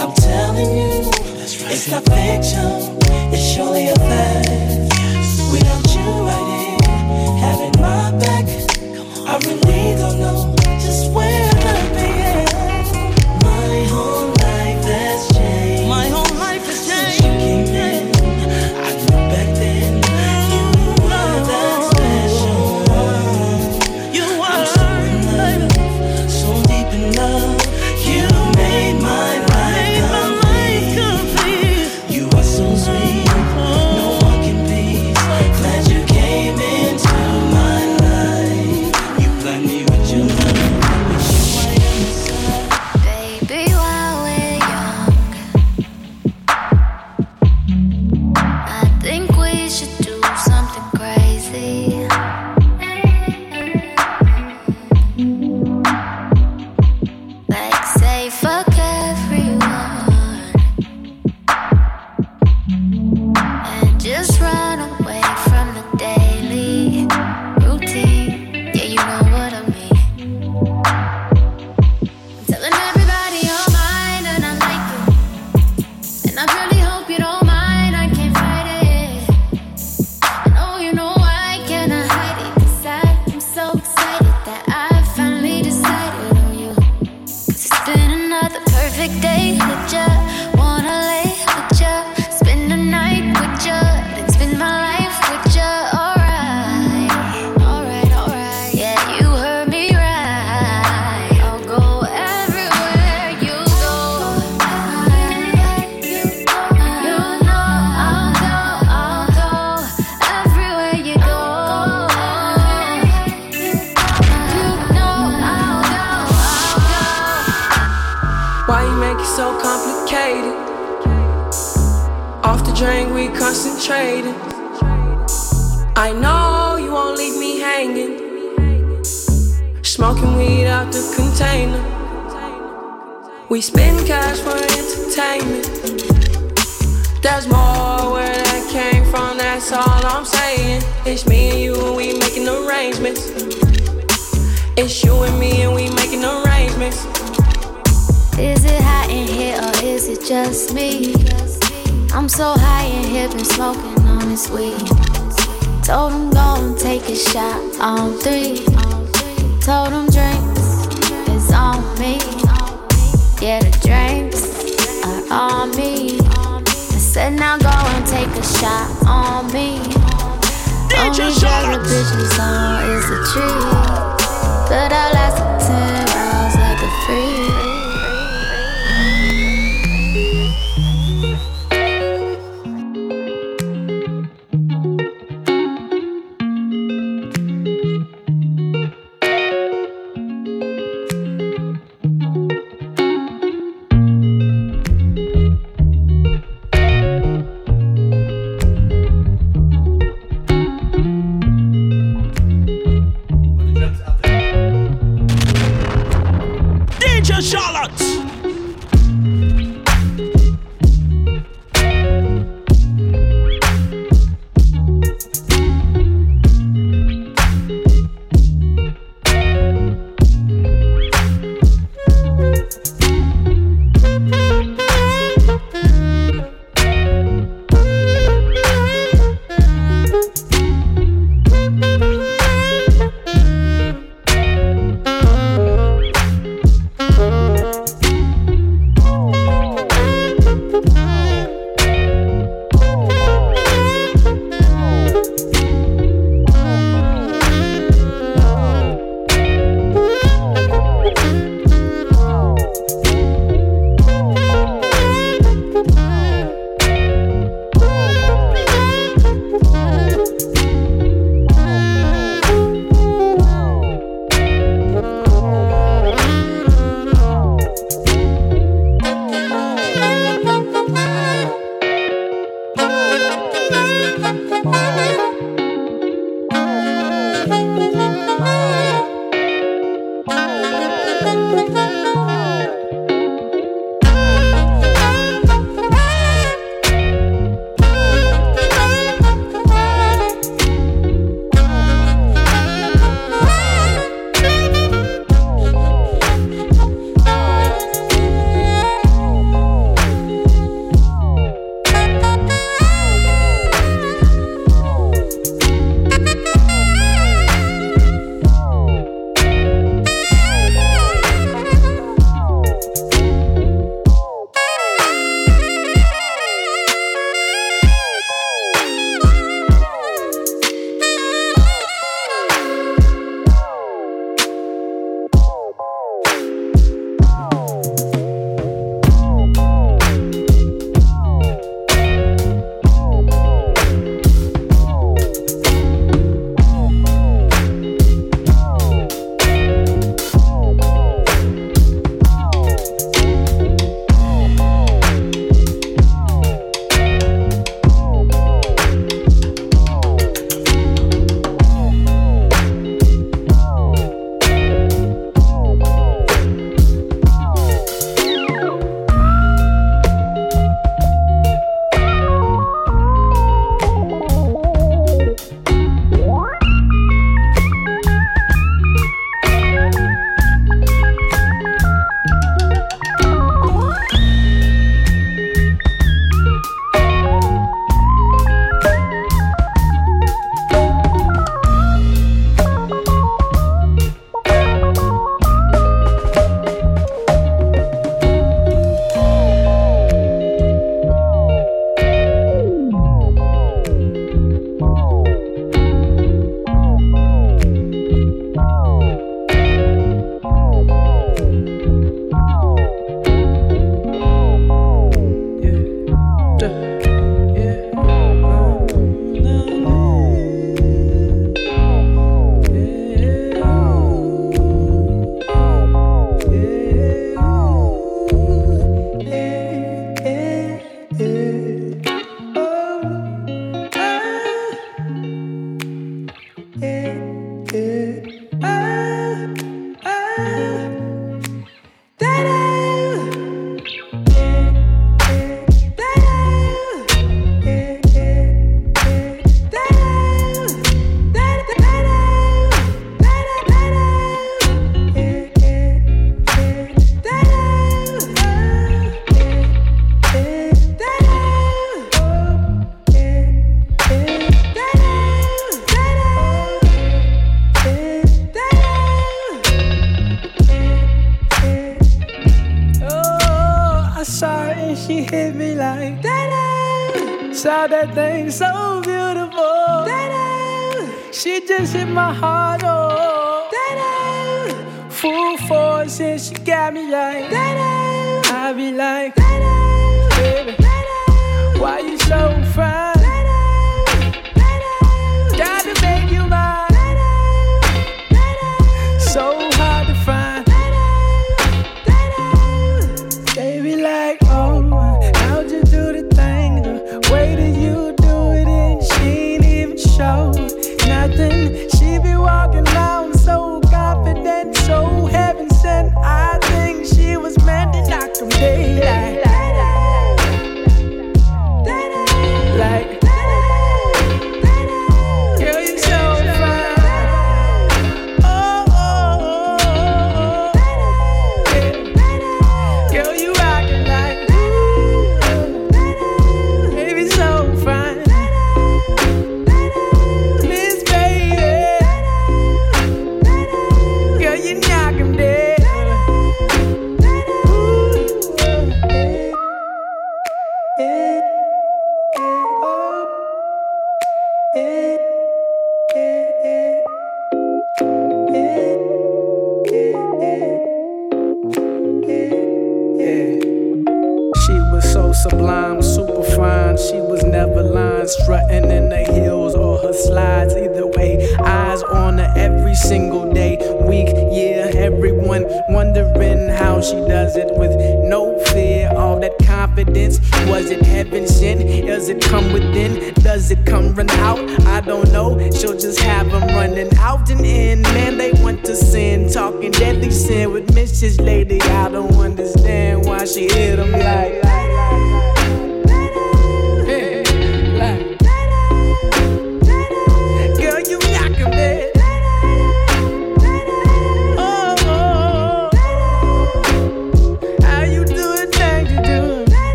And 0.00 0.10
I'm 0.10 0.14
telling 0.14 0.76
you, 0.76 1.10
it's 1.42 1.90
not 1.90 2.04
fiction. 2.04 2.98
it's 3.32 3.42
surely 3.52 3.88
a 3.88 3.94
fact. 3.96 4.77